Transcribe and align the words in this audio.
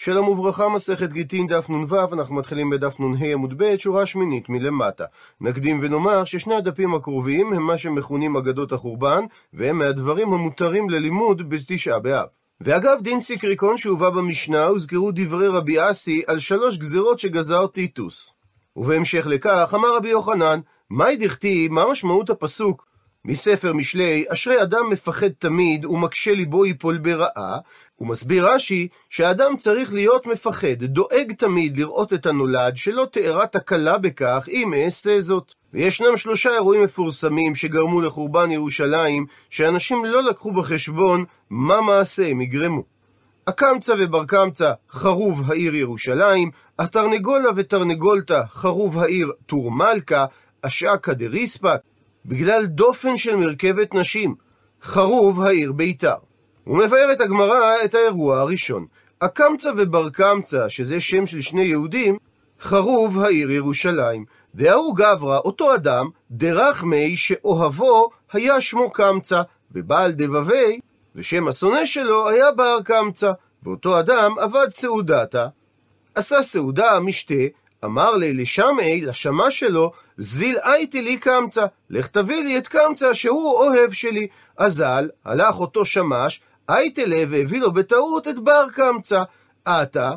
שלום 0.00 0.28
וברכה, 0.28 0.68
מסכת 0.68 1.12
גיטין 1.12 1.46
דף 1.46 1.70
נ"ו, 1.70 2.12
אנחנו 2.12 2.34
מתחילים 2.34 2.70
בדף 2.70 3.00
נ"ה 3.00 3.32
עמוד 3.32 3.54
ב', 3.56 3.76
שורה 3.78 4.06
שמינית 4.06 4.48
מלמטה. 4.48 5.04
נקדים 5.40 5.80
ונאמר 5.82 6.24
ששני 6.24 6.54
הדפים 6.54 6.94
הקרובים 6.94 7.52
הם 7.52 7.62
מה 7.62 7.78
שמכונים 7.78 8.36
אגדות 8.36 8.72
החורבן, 8.72 9.24
והם 9.52 9.78
מהדברים 9.78 10.32
המותרים 10.32 10.90
ללימוד 10.90 11.48
בתשעה 11.48 11.98
באב. 11.98 12.26
ואגב 12.60 12.98
דין 13.02 13.20
סיקריקון 13.20 13.76
שהובא 13.76 14.10
במשנה, 14.10 14.64
הוזכרו 14.64 15.10
דברי 15.14 15.48
רבי 15.48 15.90
אסי 15.90 16.22
על 16.26 16.38
שלוש 16.38 16.78
גזרות 16.78 17.18
שגזר 17.18 17.66
טיטוס. 17.66 18.32
ובהמשך 18.76 19.26
לכך 19.26 19.72
אמר 19.74 19.96
רבי 19.96 20.08
יוחנן, 20.08 20.60
מהי 20.90 21.16
דכתיב, 21.16 21.72
מה 21.72 21.90
משמעות 21.90 22.30
הפסוק 22.30 22.87
מספר 23.24 23.72
משלי, 23.72 24.24
אשרי 24.28 24.62
אדם 24.62 24.90
מפחד 24.90 25.28
תמיד 25.28 25.84
ומקשה 25.84 26.34
ליבו 26.34 26.66
יפול 26.66 26.98
ברעה, 26.98 27.58
הוא 27.96 28.08
מסביר 28.08 28.54
רש"י 28.54 28.88
שהאדם 29.10 29.56
צריך 29.56 29.92
להיות 29.92 30.26
מפחד, 30.26 30.84
דואג 30.84 31.32
תמיד 31.38 31.76
לראות 31.76 32.12
את 32.12 32.26
הנולד, 32.26 32.76
שלא 32.76 33.06
תארע 33.12 33.46
תקלה 33.46 33.98
בכך 33.98 34.48
אם 34.50 34.74
אעשה 34.74 35.20
זאת. 35.20 35.54
וישנם 35.72 36.16
שלושה 36.16 36.54
אירועים 36.54 36.82
מפורסמים 36.82 37.54
שגרמו 37.54 38.00
לחורבן 38.00 38.50
ירושלים, 38.50 39.26
שאנשים 39.50 40.04
לא 40.04 40.22
לקחו 40.22 40.52
בחשבון 40.52 41.24
מה 41.50 41.80
מעשה 41.80 42.28
הם 42.28 42.40
יגרמו. 42.40 42.82
הקמצא 43.46 43.94
ובר 43.98 44.24
קמצא, 44.24 44.72
חרוב 44.90 45.50
העיר 45.50 45.74
ירושלים, 45.74 46.50
התרנגולה 46.78 47.48
ותרנגולתא, 47.56 48.42
חרוב 48.52 48.98
העיר 48.98 49.32
טור 49.46 49.70
מלכה, 49.70 50.24
אשעקא 50.62 51.12
דריספא, 51.12 51.76
בגלל 52.26 52.66
דופן 52.66 53.16
של 53.16 53.36
מרכבת 53.36 53.94
נשים, 53.94 54.34
חרוב 54.82 55.42
העיר 55.42 55.72
ביתר. 55.72 56.14
ומבארת 56.66 57.20
הגמרא 57.20 57.74
את 57.84 57.94
האירוע 57.94 58.40
הראשון. 58.40 58.86
הקמצא 59.20 59.70
ובר 59.76 60.10
קמצא, 60.10 60.68
שזה 60.68 61.00
שם 61.00 61.26
של 61.26 61.40
שני 61.40 61.64
יהודים, 61.64 62.16
חרוב 62.60 63.18
העיר 63.18 63.50
ירושלים. 63.50 64.24
וההוא 64.54 64.96
גברא, 64.96 65.38
אותו 65.38 65.74
אדם, 65.74 66.08
דרך 66.30 66.84
מי 66.84 67.16
שאוהבו 67.16 68.10
היה 68.32 68.60
שמו 68.60 68.90
קמצא, 68.90 69.42
ובעל 69.72 70.12
דבבי, 70.12 70.80
ושם 71.16 71.48
השונא 71.48 71.84
שלו 71.84 72.28
היה 72.28 72.52
בר 72.52 72.78
קמצא. 72.84 73.32
ואותו 73.62 74.00
אדם 74.00 74.34
עבד 74.38 74.68
סעודתה, 74.68 75.48
עשה 76.14 76.42
סעודה 76.42 77.00
משתה, 77.00 77.34
אמר 77.84 78.16
לי 78.16 78.32
לשמעי, 78.32 79.00
לשמה 79.00 79.50
שלו, 79.50 79.92
זיל 80.18 80.58
הייתי 80.62 81.02
לי 81.02 81.16
קמצא, 81.16 81.66
לך 81.90 82.06
תביא 82.06 82.44
לי 82.44 82.58
את 82.58 82.68
קמצא 82.68 83.14
שהוא 83.14 83.52
אוהב 83.52 83.92
שלי. 83.92 84.26
אזל, 84.56 85.08
הלך 85.24 85.60
אותו 85.60 85.84
שמש, 85.84 86.40
הייתי 86.68 87.06
לה 87.06 87.24
והביא 87.28 87.60
לו 87.60 87.72
בטעות 87.72 88.28
את 88.28 88.38
בר 88.38 88.64
קמצא. 88.74 89.22
עתה, 89.64 90.10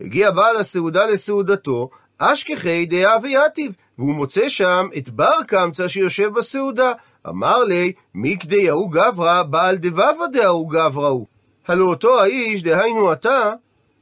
הגיע 0.00 0.30
בעל 0.30 0.56
הסעודה 0.56 1.06
לסעודתו, 1.06 1.90
אשכחי 2.18 2.86
דעה 2.86 3.16
ויתיב, 3.22 3.72
והוא 3.98 4.14
מוצא 4.14 4.48
שם 4.48 4.88
את 4.98 5.08
בר 5.08 5.42
קמצא 5.46 5.88
שיושב 5.88 6.28
בסעודה. 6.34 6.92
אמר 7.28 7.64
לי, 7.64 7.92
מי 8.14 8.38
כדי 8.38 8.68
ההוא 8.68 8.92
גברא, 8.92 9.42
בעל 9.42 9.76
דבבא 9.76 10.26
דההוא 10.32 10.70
גברא 10.70 11.08
הוא. 11.08 11.26
הלא 11.68 11.84
אותו 11.84 12.20
האיש, 12.20 12.62
דהיינו 12.62 13.12
אתה, 13.12 13.52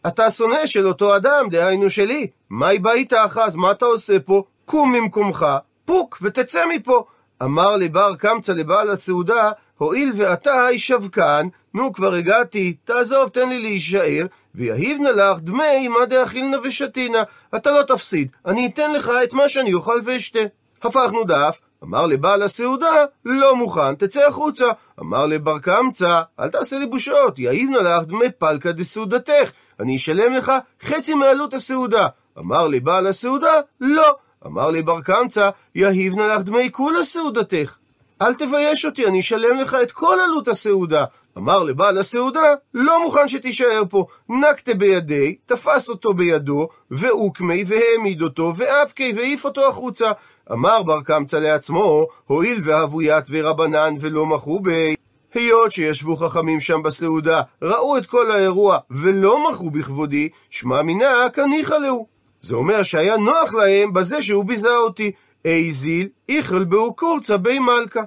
אתה 0.07 0.31
שונא 0.31 0.67
של 0.67 0.87
אותו 0.87 1.17
אדם, 1.17 1.49
דהיינו 1.51 1.91
שלי. 1.91 2.27
מהי 2.51 2.79
בעית 2.79 3.13
אחז, 3.13 3.55
מה 3.55 3.71
אתה 3.71 3.87
עושה 3.87 4.21
פה? 4.21 4.43
קום 4.73 4.93
ממקומך, 4.93 5.47
פוק, 5.85 6.19
ותצא 6.23 6.65
מפה. 6.75 7.05
אמר 7.43 7.77
לבר 7.77 8.15
קמצא 8.15 8.53
לבעל 8.53 8.91
הסעודה, 8.91 9.51
הואיל 9.79 10.13
ואתה 10.17 10.67
שווקן, 10.77 11.49
נו 11.75 11.93
כבר 11.93 12.15
הגעתי, 12.15 12.77
תעזוב, 12.85 13.29
תן 13.29 13.49
לי 13.49 13.59
להישאר, 13.59 14.27
ויהיבנה 14.55 15.11
לך 15.11 15.39
דמי 15.41 15.89
מה 15.89 16.07
דאכילנה 16.07 16.57
ושתינה. 16.63 17.23
אתה 17.57 17.71
לא 17.71 17.83
תפסיד, 17.83 18.29
אני 18.47 18.67
אתן 18.67 18.93
לך 18.93 19.11
את 19.25 19.33
מה 19.33 19.49
שאני 19.49 19.75
אוכל 19.75 20.01
ואשתה. 20.05 20.39
הפכנו 20.83 21.25
דף, 21.25 21.61
אמר 21.85 22.07
לבעל 22.07 22.43
הסעודה, 22.43 23.05
לא 23.25 23.57
מוכן, 23.57 23.95
תצא 23.95 24.27
החוצה. 24.27 24.67
אמר 25.01 25.27
לבר 25.27 25.59
קמצא, 25.59 26.23
אל 26.41 26.49
תעשה 26.49 26.79
לי 26.79 26.87
בושות, 26.87 27.39
יהיבנה 27.39 27.79
לך 27.79 28.05
דמי 28.05 28.31
פלקא 28.39 28.73
דסעודתך, 28.73 29.51
אני 29.81 29.97
אשלם 29.97 30.33
לך 30.33 30.53
חצי 30.83 31.15
מעלות 31.15 31.55
הסעודה. 31.55 32.07
אמר 32.39 32.69
לבעל 32.69 33.07
הסעודה, 33.07 33.53
לא. 33.81 34.17
אמר 34.47 34.71
לבר 34.71 35.01
קמצא, 35.01 35.51
יהיבנה 35.75 36.27
לך 36.27 36.43
דמי 36.43 36.71
כולה 36.73 37.05
סעודתך. 37.05 37.77
אל 38.23 38.35
תבייש 38.35 38.85
אותי, 38.85 39.07
אני 39.07 39.21
אשלם 39.21 39.61
לך 39.61 39.77
את 39.83 39.93
כל 39.93 40.17
עלות 40.25 40.49
הסעודה. 40.49 41.05
אמר 41.39 41.65
לבעל 41.65 41.99
הסעודה, 41.99 42.55
לא 42.75 43.03
מוכן 43.03 43.29
שתישאר 43.29 43.83
פה. 43.91 44.07
נקטה 44.29 44.75
בידי, 44.75 45.37
תפס 45.47 45.89
אותו 45.89 46.15
בידו, 46.15 46.69
ואוקמי, 46.91 47.65
והעמיד 47.67 48.23
אותו, 48.23 48.53
ואפקי, 48.57 49.13
והעיף 49.17 49.45
אותו 49.45 49.69
החוצה. 49.69 50.13
אמר 50.53 50.83
בר 50.83 51.01
קמצא 51.01 51.39
לעצמו, 51.39 52.07
הואיל 52.27 52.61
ואהבוית 52.65 53.25
ורבנן 53.31 53.95
ולא 54.01 54.27
מחו 54.27 54.61
בי. 54.61 54.95
היות 55.35 55.73
שישבו 55.73 56.17
חכמים 56.17 56.61
שם 56.61 56.83
בסעודה, 56.83 57.43
ראו 57.63 57.99
את 57.99 58.07
כל 58.07 58.31
האירוע 58.31 58.79
ולא 58.91 59.51
מחו 59.51 59.71
בכבודי, 59.71 60.29
שמע 60.51 60.83
מינא 60.83 61.29
כניחא 61.33 61.75
להו. 61.75 62.12
זה 62.43 62.55
אומר 62.55 62.83
שהיה 62.83 63.17
נוח 63.17 63.55
להם 63.55 63.93
בזה 63.93 64.23
שהוא 64.23 64.45
ביזה 64.45 64.77
אותי. 64.77 65.11
איזיל, 65.45 66.09
איכל 66.29 66.65
בהו 66.65 66.95
קורצה 66.95 67.37
בי 67.37 67.59
מלכה. 67.59 68.01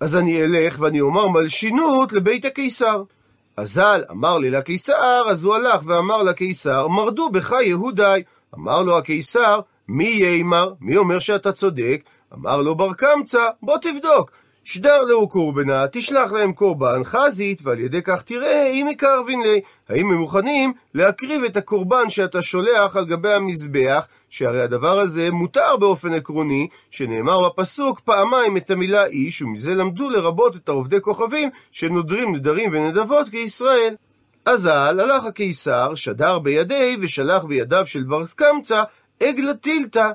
אז 0.00 0.16
אני 0.16 0.44
אלך 0.44 0.76
ואני 0.80 1.00
אומר 1.00 1.28
מלשינות 1.28 2.12
לבית 2.12 2.44
הקיסר. 2.44 3.02
אזל 3.56 4.02
אמר 4.10 4.38
לי 4.38 4.50
לקיסר, 4.50 5.22
אז 5.28 5.44
הוא 5.44 5.54
הלך 5.54 5.82
ואמר 5.86 6.22
לקיסר, 6.22 6.88
מרדו 6.88 7.30
בך 7.30 7.52
יהודי. 7.62 8.22
אמר 8.54 8.82
לו 8.82 8.98
הקיסר, 8.98 9.60
מי 9.88 10.04
יימר? 10.04 10.72
מי 10.80 10.96
אומר 10.96 11.18
שאתה 11.18 11.52
צודק? 11.52 12.02
אמר 12.34 12.62
לו 12.62 12.74
בר 12.74 12.92
קמצא, 12.92 13.48
בוא 13.62 13.76
תבדוק. 13.76 14.30
שדר 14.72 15.00
להו 15.00 15.28
קורבנה, 15.28 15.86
תשלח 15.92 16.32
להם 16.32 16.52
קורבן 16.52 17.04
חזית, 17.04 17.60
ועל 17.64 17.80
ידי 17.80 18.02
כך 18.02 18.22
תראה 18.22 18.66
אם 18.66 18.88
יקרבין 18.90 19.42
לי. 19.42 19.60
האם 19.88 20.10
הם 20.10 20.18
מוכנים 20.18 20.72
להקריב 20.94 21.44
את 21.44 21.56
הקורבן 21.56 22.08
שאתה 22.08 22.42
שולח 22.42 22.96
על 22.96 23.04
גבי 23.04 23.32
המזבח, 23.32 24.06
שהרי 24.28 24.62
הדבר 24.62 24.98
הזה 24.98 25.30
מותר 25.30 25.76
באופן 25.76 26.14
עקרוני, 26.14 26.68
שנאמר 26.90 27.48
בפסוק 27.48 28.00
פעמיים 28.00 28.56
את 28.56 28.70
המילה 28.70 29.04
איש, 29.04 29.42
ומזה 29.42 29.74
למדו 29.74 30.10
לרבות 30.10 30.56
את 30.56 30.68
העובדי 30.68 31.00
כוכבים, 31.00 31.50
שנודרים 31.70 32.34
נדרים 32.34 32.70
ונדבות 32.72 33.28
כישראל. 33.28 33.94
אזל 34.44 35.00
הלך 35.00 35.24
הקיסר, 35.24 35.94
שדר 35.94 36.38
בידי, 36.38 36.96
ושלח 37.00 37.44
בידיו 37.44 37.86
של 37.86 38.02
בר 38.02 38.24
קמצא, 38.36 38.82
עגלה 39.20 39.54
טילתא. 39.54 40.08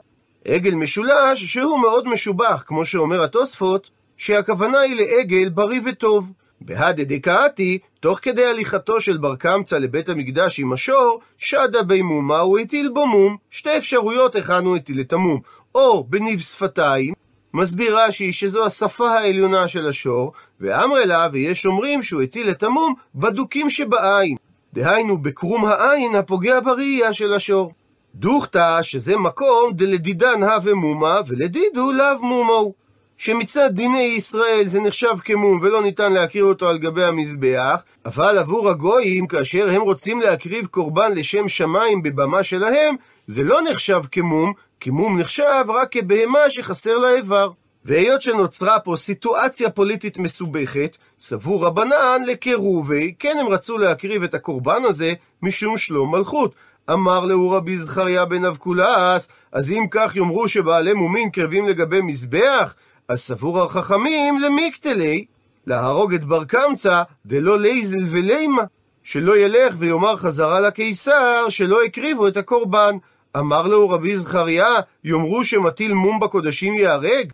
עגל 0.48 0.76
משולש 0.76 1.44
שהוא 1.44 1.80
מאוד 1.80 2.08
משובח, 2.08 2.64
כמו 2.68 2.86
שאומר 2.86 3.24
התוספות, 3.24 3.90
שהכוונה 4.18 4.80
היא 4.80 4.96
לעגל 4.96 5.50
בריא 5.50 5.82
וטוב. 5.86 6.32
בהדה 6.62 7.04
דקאתי, 7.04 7.80
תוך 8.00 8.20
כדי 8.22 8.46
הליכתו 8.46 9.02
של 9.02 9.18
בר 9.18 9.36
קמצא 9.36 9.78
לבית 9.78 10.10
המקדש 10.10 10.60
עם 10.60 10.74
השור, 10.74 11.20
שדה 11.38 11.84
בי 11.84 12.02
מומה 12.02 12.40
הוא 12.40 12.60
הטיל 12.60 12.90
בו 12.94 13.08
מום. 13.08 13.38
שתי 13.50 13.78
אפשרויות 13.78 14.36
היכן 14.36 14.66
הוא 14.66 14.76
הטיל 14.76 15.00
את 15.00 15.14
המום. 15.14 15.40
או 15.76 16.04
בניב 16.04 16.40
שפתיים, 16.40 17.14
מסביר 17.54 18.00
רש"י 18.00 18.32
שזו 18.32 18.66
השפה 18.66 19.12
העליונה 19.12 19.68
של 19.68 19.88
השור, 19.88 20.34
ואמר 20.60 21.06
לה, 21.06 21.28
ויש 21.32 21.66
אומרים 21.66 22.04
שהוא 22.04 22.22
הטיל 22.22 22.50
את 22.50 22.64
המום 22.64 22.94
בדוקים 23.16 23.70
שבעין. 23.70 24.36
דהיינו, 24.74 25.18
בקרום 25.18 25.66
העין 25.66 26.16
הפוגע 26.16 26.60
בראייה 26.60 27.14
של 27.14 27.34
השור. 27.34 27.72
דוכתא, 28.16 28.82
שזה 28.82 29.18
מקום 29.18 29.74
דלדידן 29.74 30.44
הווה 30.44 30.74
מומה, 30.74 31.20
ולדידו 31.28 31.92
לאו 31.92 32.22
מומו. 32.22 32.74
שמצד 33.18 33.70
דיני 33.74 34.04
ישראל 34.04 34.64
זה 34.68 34.80
נחשב 34.80 35.16
כמום 35.26 35.60
ולא 35.62 35.84
ניתן 35.84 36.14
להקריב 36.14 36.46
אותו 36.46 36.70
על 36.70 36.78
גבי 36.78 37.04
המזבח, 37.04 37.84
אבל 38.06 38.38
עבור 38.38 38.70
הגויים, 38.70 39.28
כאשר 39.28 39.70
הם 39.70 39.82
רוצים 39.82 40.22
להקריב 40.22 40.66
קורבן 40.66 41.12
לשם 41.12 41.48
שמיים 41.48 42.04
בבמה 42.04 42.44
שלהם, 42.44 42.96
זה 43.28 43.44
לא 43.44 43.62
נחשב 43.62 44.02
כמום, 44.12 44.54
כי 44.80 44.90
מום 44.90 45.20
נחשב 45.20 45.66
רק 45.68 45.92
כבהמה 45.92 46.50
שחסר 46.50 46.98
לה 46.98 47.10
איבר. 47.10 47.52
והיות 47.86 48.22
שנוצרה 48.22 48.80
פה 48.80 48.96
סיטואציה 48.98 49.70
פוליטית 49.70 50.18
מסובכת, 50.18 50.98
סבור 51.20 51.66
רבנן 51.66 52.22
לקירובי, 52.28 53.14
כן 53.20 53.38
הם 53.40 53.48
רצו 53.48 53.78
להקריב 53.78 54.24
את 54.24 54.34
הקורבן 54.34 54.82
הזה 54.86 55.14
משום 55.42 55.78
שלום 55.78 56.16
מלכות. 56.16 56.56
אמר 56.92 57.26
לו 57.26 57.52
רבי 57.52 57.78
זכריה 57.78 58.26
בן 58.26 58.46
אבקולס, 58.46 59.28
אז 59.52 59.72
אם 59.72 59.86
כך 59.92 60.16
יאמרו 60.16 60.48
שבעלי 60.48 60.94
מומין 60.94 61.30
קרבים 61.30 61.66
לגבי 61.66 62.02
מזבח, 62.02 62.76
אז 63.08 63.20
סבור 63.20 63.62
החכמים 63.62 64.40
למיקטליה, 64.40 65.26
להרוג 65.68 66.14
את 66.14 66.26
בר 66.26 66.44
קמצא 66.44 67.04
דלא 67.26 67.60
ליזיל 67.60 68.04
ולימא, 68.10 68.64
שלא 69.04 69.38
ילך 69.38 69.76
ויאמר 69.78 70.18
חזרה 70.18 70.60
לקיסר 70.60 71.50
שלא 71.50 71.84
הקריבו 71.84 72.28
את 72.28 72.38
הקורבן. 72.38 72.98
אמר 73.38 73.68
לו 73.68 73.90
רבי 73.90 74.18
זכריה, 74.18 74.74
יאמרו 75.04 75.46
שמטיל 75.46 75.94
מום 75.94 76.20
בקודשים 76.20 76.74
ייהרג? 76.74 77.32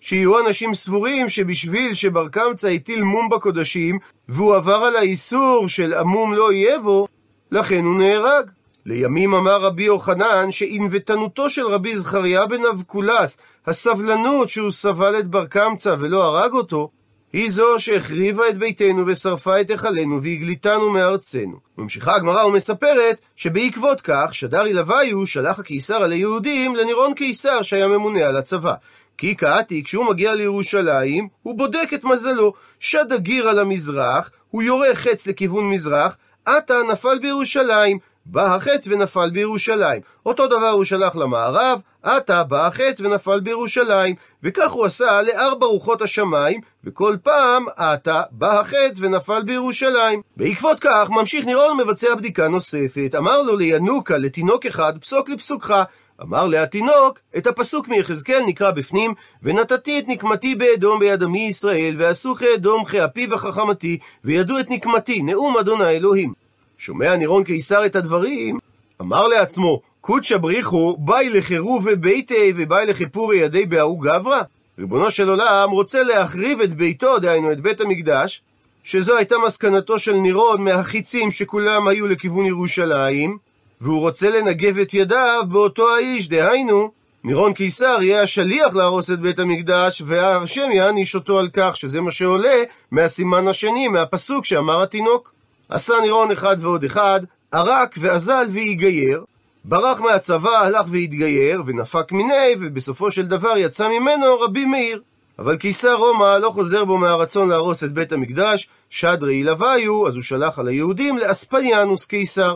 שיהיו 0.00 0.46
אנשים 0.46 0.74
סבורים 0.74 1.28
שבשביל 1.28 1.94
שבר 1.94 2.28
קמצא 2.28 2.68
הטיל 2.68 3.02
מום 3.02 3.28
בקודשים, 3.28 3.98
והוא 4.28 4.56
עבר 4.56 4.76
על 4.76 4.96
האיסור 4.96 5.68
של 5.68 5.94
המום 5.94 6.34
לא 6.34 6.52
יהיה 6.52 6.78
בו, 6.78 7.06
לכן 7.50 7.84
הוא 7.84 7.98
נהרג. 7.98 8.50
לימים 8.86 9.34
אמר 9.34 9.60
רבי 9.60 9.82
יוחנן 9.82 10.50
שענוותנותו 10.50 11.50
של 11.50 11.66
רבי 11.66 11.96
זכריה 11.96 12.46
בן 12.46 12.64
אבקולס, 12.64 13.38
הסבלנות 13.66 14.48
שהוא 14.48 14.70
סבל 14.70 15.18
את 15.18 15.26
בר 15.26 15.46
קמצא 15.46 15.96
ולא 15.98 16.24
הרג 16.24 16.52
אותו, 16.52 16.90
היא 17.32 17.50
זו 17.50 17.78
שהחריבה 17.78 18.48
את 18.48 18.58
ביתנו 18.58 19.06
ושרפה 19.06 19.60
את 19.60 19.70
היכלנו 19.70 20.22
והגליתנו 20.22 20.90
מארצנו. 20.90 21.56
ממשיכה 21.78 22.16
הגמרא 22.16 22.44
ומספרת 22.44 23.16
שבעקבות 23.36 24.00
כך 24.00 24.34
שדרי 24.34 24.72
לוויו 24.72 25.26
שלח 25.26 25.58
הקיסר 25.58 25.96
על 25.96 26.12
היהודים 26.12 26.76
לנירון 26.76 27.14
קיסר 27.14 27.62
שהיה 27.62 27.88
ממונה 27.88 28.26
על 28.26 28.36
הצבא. 28.36 28.74
כי 29.18 29.34
קאתי, 29.34 29.82
כשהוא 29.84 30.06
מגיע 30.06 30.34
לירושלים, 30.34 31.28
הוא 31.42 31.58
בודק 31.58 31.90
את 31.94 32.04
מזלו. 32.04 32.52
שד 32.80 33.12
הגיר 33.12 33.48
על 33.48 33.58
המזרח, 33.58 34.30
הוא 34.50 34.62
יורה 34.62 34.94
חץ 34.94 35.26
לכיוון 35.26 35.70
מזרח, 35.70 36.16
עתה 36.44 36.74
נפל 36.90 37.18
בירושלים. 37.18 37.98
בא 38.26 38.54
החץ 38.54 38.86
ונפל 38.86 39.30
בירושלים. 39.30 40.00
אותו 40.26 40.46
דבר 40.46 40.68
הוא 40.68 40.84
שלח 40.84 41.16
למערב, 41.16 41.80
עתה 42.02 42.44
בא 42.44 42.66
החץ 42.66 43.00
ונפל 43.00 43.40
בירושלים. 43.40 44.14
וכך 44.42 44.70
הוא 44.70 44.84
עשה 44.84 45.22
לארבע 45.22 45.66
רוחות 45.66 46.02
השמיים, 46.02 46.60
וכל 46.84 47.16
פעם 47.22 47.64
עתה 47.76 48.22
בא 48.30 48.60
החץ 48.60 48.96
ונפל 49.00 49.42
בירושלים. 49.42 50.22
בעקבות 50.36 50.80
כך 50.80 51.10
ממשיך 51.10 51.44
נירון 51.46 51.70
ומבצע 51.70 52.14
בדיקה 52.14 52.48
נוספת. 52.48 53.14
אמר 53.18 53.42
לו 53.42 53.56
לינוקה, 53.56 54.18
לתינוק 54.18 54.66
אחד, 54.66 54.98
פסוק 54.98 55.28
לפסוקך. 55.28 55.82
אמר 56.22 56.46
להתינוק, 56.46 57.18
את 57.36 57.46
הפסוק 57.46 57.88
מיחזקאל 57.88 58.42
נקרא 58.46 58.70
בפנים, 58.70 59.14
ונתתי 59.42 59.98
את 59.98 60.04
נקמתי 60.08 60.54
באדום 60.54 60.98
ביד 60.98 61.22
עמי 61.22 61.46
ישראל, 61.46 61.94
ועשו 61.98 62.34
כאדום 62.34 62.84
כאפי 62.84 63.26
וחכמתי, 63.30 63.98
וידעו 64.24 64.60
את 64.60 64.70
נקמתי, 64.70 65.22
נאום 65.22 65.58
אדוני 65.58 65.88
אלוהים. 65.88 66.43
שומע 66.84 67.16
נירון 67.16 67.44
קיסר 67.44 67.86
את 67.86 67.96
הדברים, 67.96 68.58
אמר 69.00 69.28
לעצמו, 69.28 69.80
קודשא 70.00 70.36
בריחו, 70.36 70.96
באי 70.98 71.30
לחירובי 71.30 71.96
ביתי 71.96 72.52
ובאי 72.56 72.86
לחיפורי 72.86 73.36
ידי 73.36 73.66
בהוא 73.66 74.02
גברא? 74.02 74.42
ריבונו 74.78 75.10
של 75.10 75.28
עולם 75.28 75.70
רוצה 75.70 76.02
להחריב 76.02 76.60
את 76.60 76.72
ביתו, 76.72 77.18
דהיינו 77.18 77.52
את 77.52 77.60
בית 77.60 77.80
המקדש, 77.80 78.42
שזו 78.82 79.16
הייתה 79.16 79.36
מסקנתו 79.46 79.98
של 79.98 80.12
נירון 80.12 80.64
מהחיצים 80.64 81.30
שכולם 81.30 81.88
היו 81.88 82.06
לכיוון 82.06 82.46
ירושלים, 82.46 83.38
והוא 83.80 84.00
רוצה 84.00 84.30
לנגב 84.30 84.78
את 84.78 84.94
ידיו 84.94 85.42
באותו 85.48 85.94
האיש, 85.94 86.28
דהיינו, 86.28 86.90
נירון 87.24 87.52
קיסר 87.52 87.98
יהיה 88.00 88.22
השליח 88.22 88.74
להרוס 88.74 89.10
את 89.10 89.20
בית 89.20 89.38
המקדש, 89.38 90.02
והשם 90.06 90.70
יעניש 90.72 91.14
אותו 91.14 91.38
על 91.38 91.48
כך, 91.52 91.76
שזה 91.76 92.00
מה 92.00 92.10
שעולה 92.10 92.62
מהסימן 92.90 93.48
השני, 93.48 93.88
מהפסוק 93.88 94.44
שאמר 94.44 94.82
התינוק. 94.82 95.33
עשה 95.68 95.94
נירון 96.02 96.30
אחד 96.30 96.56
ועוד 96.60 96.84
אחד, 96.84 97.20
ערק 97.52 97.94
ואזל 97.98 98.46
ויגייר, 98.50 99.24
ברח 99.64 100.00
מהצבא, 100.00 100.58
הלך 100.58 100.86
והתגייר, 100.90 101.62
ונפק 101.66 102.12
מיני, 102.12 102.54
ובסופו 102.60 103.10
של 103.10 103.26
דבר 103.26 103.52
יצא 103.56 103.88
ממנו 103.88 104.40
רבי 104.40 104.64
מאיר. 104.64 105.02
אבל 105.38 105.56
קיסר 105.56 105.94
רומא 105.94 106.38
לא 106.40 106.50
חוזר 106.50 106.84
בו 106.84 106.98
מהרצון 106.98 107.48
להרוס 107.48 107.84
את 107.84 107.92
בית 107.92 108.12
המקדש, 108.12 108.68
שדרי 108.90 109.42
לוויו, 109.42 110.08
אז 110.08 110.14
הוא 110.14 110.22
שלח 110.22 110.58
על 110.58 110.68
היהודים 110.68 111.18
לאספניאנוס 111.18 112.04
קיסר. 112.04 112.54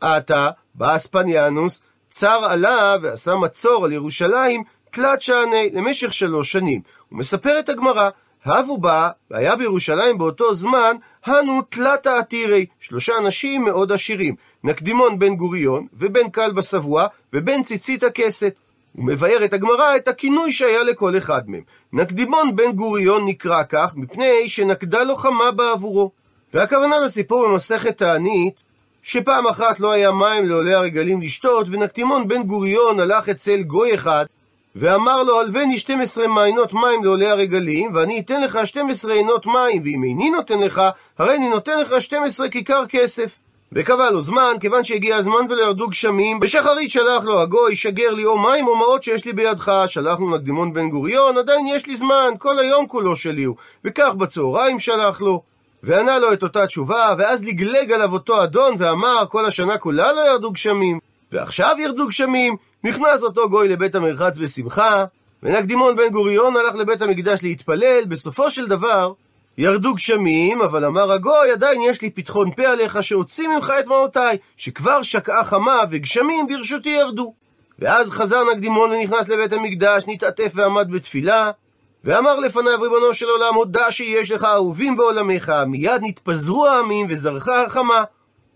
עתה 0.00 0.50
בא 0.74 0.96
אספניאנוס, 0.96 1.82
צר 2.10 2.44
עלה 2.44 2.96
ועשה 3.02 3.36
מצור 3.36 3.84
על 3.84 3.92
ירושלים 3.92 4.62
תלת 4.90 5.22
שעני 5.22 5.70
למשך 5.72 6.12
שלוש 6.12 6.52
שנים. 6.52 6.80
הוא 7.08 7.18
מספר 7.18 7.58
את 7.58 7.68
הגמרא, 7.68 8.10
הבו 8.44 8.78
בא, 8.78 9.10
והיה 9.30 9.56
בירושלים 9.56 10.18
באותו 10.18 10.54
זמן, 10.54 10.96
הנו 11.24 11.62
תלתא 11.68 12.08
עתירי, 12.08 12.66
שלושה 12.80 13.12
אנשים 13.18 13.64
מאוד 13.64 13.92
עשירים, 13.92 14.34
נקדימון 14.64 15.18
בן 15.18 15.34
גוריון, 15.34 15.86
ובן 15.92 16.30
כלבא 16.30 16.62
שבוע, 16.62 17.06
ובן 17.32 17.62
ציצית 17.62 18.02
הכסת. 18.02 18.54
הוא 18.96 19.04
מבאר 19.06 19.44
את 19.44 19.52
הגמרא 19.52 19.96
את 19.96 20.08
הכינוי 20.08 20.52
שהיה 20.52 20.82
לכל 20.82 21.18
אחד 21.18 21.42
מהם. 21.46 21.62
נקדימון 21.92 22.56
בן 22.56 22.72
גוריון 22.72 23.26
נקרא 23.26 23.62
כך, 23.68 23.92
מפני 23.96 24.48
שנקדה 24.48 25.02
לו 25.02 25.16
חמה 25.16 25.50
בעבורו. 25.50 26.10
והכוונה 26.54 26.98
לסיפור 26.98 27.48
במסכת 27.48 27.96
תענית, 27.98 28.62
שפעם 29.02 29.46
אחת 29.46 29.80
לא 29.80 29.92
היה 29.92 30.10
מים 30.10 30.46
לעולי 30.46 30.74
הרגלים 30.74 31.22
לשתות, 31.22 31.66
ונקדימון 31.70 32.28
בן 32.28 32.42
גוריון 32.42 33.00
הלך 33.00 33.28
אצל 33.28 33.62
גוי 33.62 33.94
אחד, 33.94 34.26
ואמר 34.76 35.22
לו, 35.22 35.40
הלווני 35.40 35.78
12 35.78 36.28
מעיינות 36.28 36.72
מים 36.72 37.04
לעולי 37.04 37.30
הרגלים, 37.30 37.90
ואני 37.94 38.20
אתן 38.20 38.40
לך 38.42 38.58
12 38.64 39.12
עינות 39.12 39.46
מים, 39.46 39.82
ואם 39.84 40.04
איני 40.04 40.30
נותן 40.30 40.58
לך, 40.58 40.82
הרי 41.18 41.36
אני 41.36 41.48
נותן 41.48 41.80
לך 41.80 42.02
12 42.02 42.48
כיכר 42.48 42.86
כסף. 42.88 43.38
וקבע 43.74 44.10
לו 44.10 44.20
זמן, 44.20 44.54
כיוון 44.60 44.84
שהגיע 44.84 45.16
הזמן 45.16 45.46
ולא 45.48 45.74
גשמים, 45.90 46.40
בשחרית 46.40 46.90
שלח 46.90 47.24
לו 47.24 47.40
הגוי, 47.40 47.76
שגר 47.76 48.10
לי 48.10 48.24
או 48.24 48.38
מים 48.38 48.66
או 48.66 48.76
מעות 48.76 49.02
שיש 49.02 49.24
לי 49.24 49.32
בידך. 49.32 49.72
שלחנו 49.86 50.36
נקדימון 50.36 50.72
בן 50.72 50.90
גוריון, 50.90 51.38
עדיין 51.38 51.66
יש 51.66 51.86
לי 51.86 51.96
זמן, 51.96 52.30
כל 52.38 52.58
היום 52.58 52.86
כולו 52.86 53.16
שלי 53.16 53.44
הוא. 53.44 53.56
וכך 53.84 54.14
בצהריים 54.14 54.78
שלח 54.78 55.20
לו. 55.20 55.42
וענה 55.82 56.18
לו 56.18 56.32
את 56.32 56.42
אותה 56.42 56.66
תשובה, 56.66 57.14
ואז 57.18 57.44
לגלג 57.44 57.92
עליו 57.92 58.12
אותו 58.12 58.44
אדון 58.44 58.74
ואמר, 58.78 59.24
כל 59.28 59.46
השנה 59.46 59.78
כולה 59.78 60.12
לא 60.12 60.30
ירדו 60.30 60.50
גשמים, 60.50 60.98
ועכשיו 61.32 61.76
ירדו 61.78 62.06
גשמים. 62.08 62.56
נכנס 62.84 63.22
אותו 63.22 63.50
גוי 63.50 63.68
לבית 63.68 63.94
המרחץ 63.94 64.38
בשמחה, 64.38 65.04
ונקדימון 65.42 65.96
בן 65.96 66.08
גוריון 66.08 66.56
הלך 66.56 66.74
לבית 66.74 67.02
המקדש 67.02 67.42
להתפלל, 67.42 68.04
בסופו 68.08 68.50
של 68.50 68.66
דבר 68.66 69.12
ירדו 69.58 69.94
גשמים, 69.94 70.62
אבל 70.62 70.84
אמר 70.84 71.12
הגוי, 71.12 71.50
עדיין 71.52 71.82
יש 71.82 72.02
לי 72.02 72.10
פתחון 72.10 72.50
פה 72.56 72.68
עליך 72.68 73.02
שהוציא 73.02 73.48
ממך 73.48 73.72
את 73.80 73.86
מעותיי, 73.86 74.38
שכבר 74.56 75.02
שקעה 75.02 75.44
חמה 75.44 75.80
וגשמים 75.90 76.46
ברשותי 76.46 76.88
ירדו. 76.88 77.34
ואז 77.78 78.10
חזר 78.10 78.44
נקדימון 78.52 78.90
ונכנס 78.90 79.28
לבית 79.28 79.52
המקדש, 79.52 80.04
נתעטף 80.06 80.52
ועמד 80.54 80.90
בתפילה, 80.90 81.50
ואמר 82.04 82.38
לפניו 82.38 82.80
ריבונו 82.80 83.14
של 83.14 83.28
עולם, 83.28 83.54
הודע 83.54 83.90
שיש 83.90 84.30
לך 84.30 84.44
אהובים 84.44 84.96
בעולמך, 84.96 85.52
מיד 85.66 86.00
נתפזרו 86.02 86.66
העמים 86.66 87.06
וזרחה 87.10 87.62
החמה. 87.62 88.04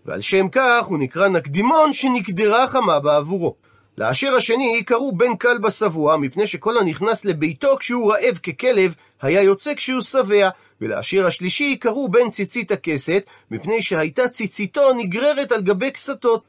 ועל 0.05 0.21
שם 0.21 0.49
כך 0.49 0.85
הוא 0.85 0.97
נקרא 0.97 1.27
נקדימון 1.27 1.93
שנקדרה 1.93 2.67
חמה 2.67 2.99
בעבורו. 2.99 3.55
לעשיר 3.97 4.35
השני 4.35 4.83
קראו 4.83 5.11
בן 5.11 5.35
כלבא 5.35 5.69
שבוע, 5.69 6.17
מפני 6.17 6.47
שכל 6.47 6.77
הנכנס 6.77 7.25
לביתו 7.25 7.77
כשהוא 7.79 8.13
רעב 8.13 8.37
ככלב, 8.37 8.95
היה 9.21 9.41
יוצא 9.41 9.73
כשהוא 9.75 10.01
שבע. 10.01 10.49
ולעשיר 10.81 11.27
השלישי 11.27 11.75
קראו 11.75 12.09
בן 12.09 12.29
ציצית 12.29 12.71
הכסת, 12.71 13.23
מפני 13.51 13.81
שהייתה 13.81 14.27
ציציתו 14.27 14.93
נגררת 14.93 15.51
על 15.51 15.61
גבי 15.61 15.91
כסתות. 15.91 16.43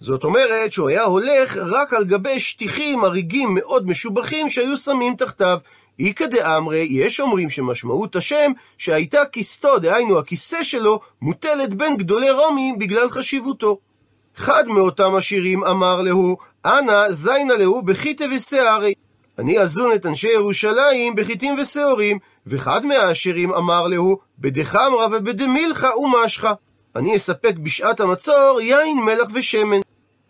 זאת 0.00 0.24
אומרת 0.24 0.72
שהוא 0.72 0.88
היה 0.88 1.02
הולך 1.02 1.56
רק 1.56 1.94
על 1.94 2.04
גבי 2.04 2.40
שטיחים, 2.40 3.04
הריגים 3.04 3.54
מאוד 3.54 3.86
משובחים 3.86 4.48
שהיו 4.48 4.76
שמים 4.76 5.14
תחתיו. 5.14 5.58
איכא 6.00 6.26
דאמרי, 6.26 6.88
יש 6.90 7.20
אומרים 7.20 7.50
שמשמעות 7.50 8.16
השם 8.16 8.52
שהייתה 8.78 9.24
כסתו, 9.32 9.78
דהיינו 9.78 10.18
הכיסא 10.18 10.62
שלו, 10.62 11.00
מוטלת 11.22 11.74
בין 11.74 11.96
גדולי 11.96 12.30
רומי 12.30 12.74
בגלל 12.78 13.10
חשיבותו. 13.10 13.78
אחד 14.38 14.68
מאותם 14.68 15.14
השירים 15.14 15.64
אמר 15.64 16.02
להו, 16.02 16.36
אנא 16.64 17.10
זיינה 17.10 17.54
להו 17.54 17.82
בחיטה 17.82 18.24
ושערי. 18.34 18.94
אני 19.38 19.58
אזון 19.58 19.92
את 19.92 20.06
אנשי 20.06 20.28
ירושלים 20.28 21.14
בחיטים 21.14 21.58
ושעורים, 21.58 22.18
ואחד 22.46 22.84
מהעשירים 22.84 23.54
אמר 23.54 23.86
להו, 23.86 24.18
בדחמרא 24.38 25.06
ובדמילכה 25.06 25.96
ומשכה. 25.96 26.52
אני 26.96 27.16
אספק 27.16 27.54
בשעת 27.62 28.00
המצור 28.00 28.60
יין, 28.60 28.98
מלח 28.98 29.28
ושמן. 29.34 29.80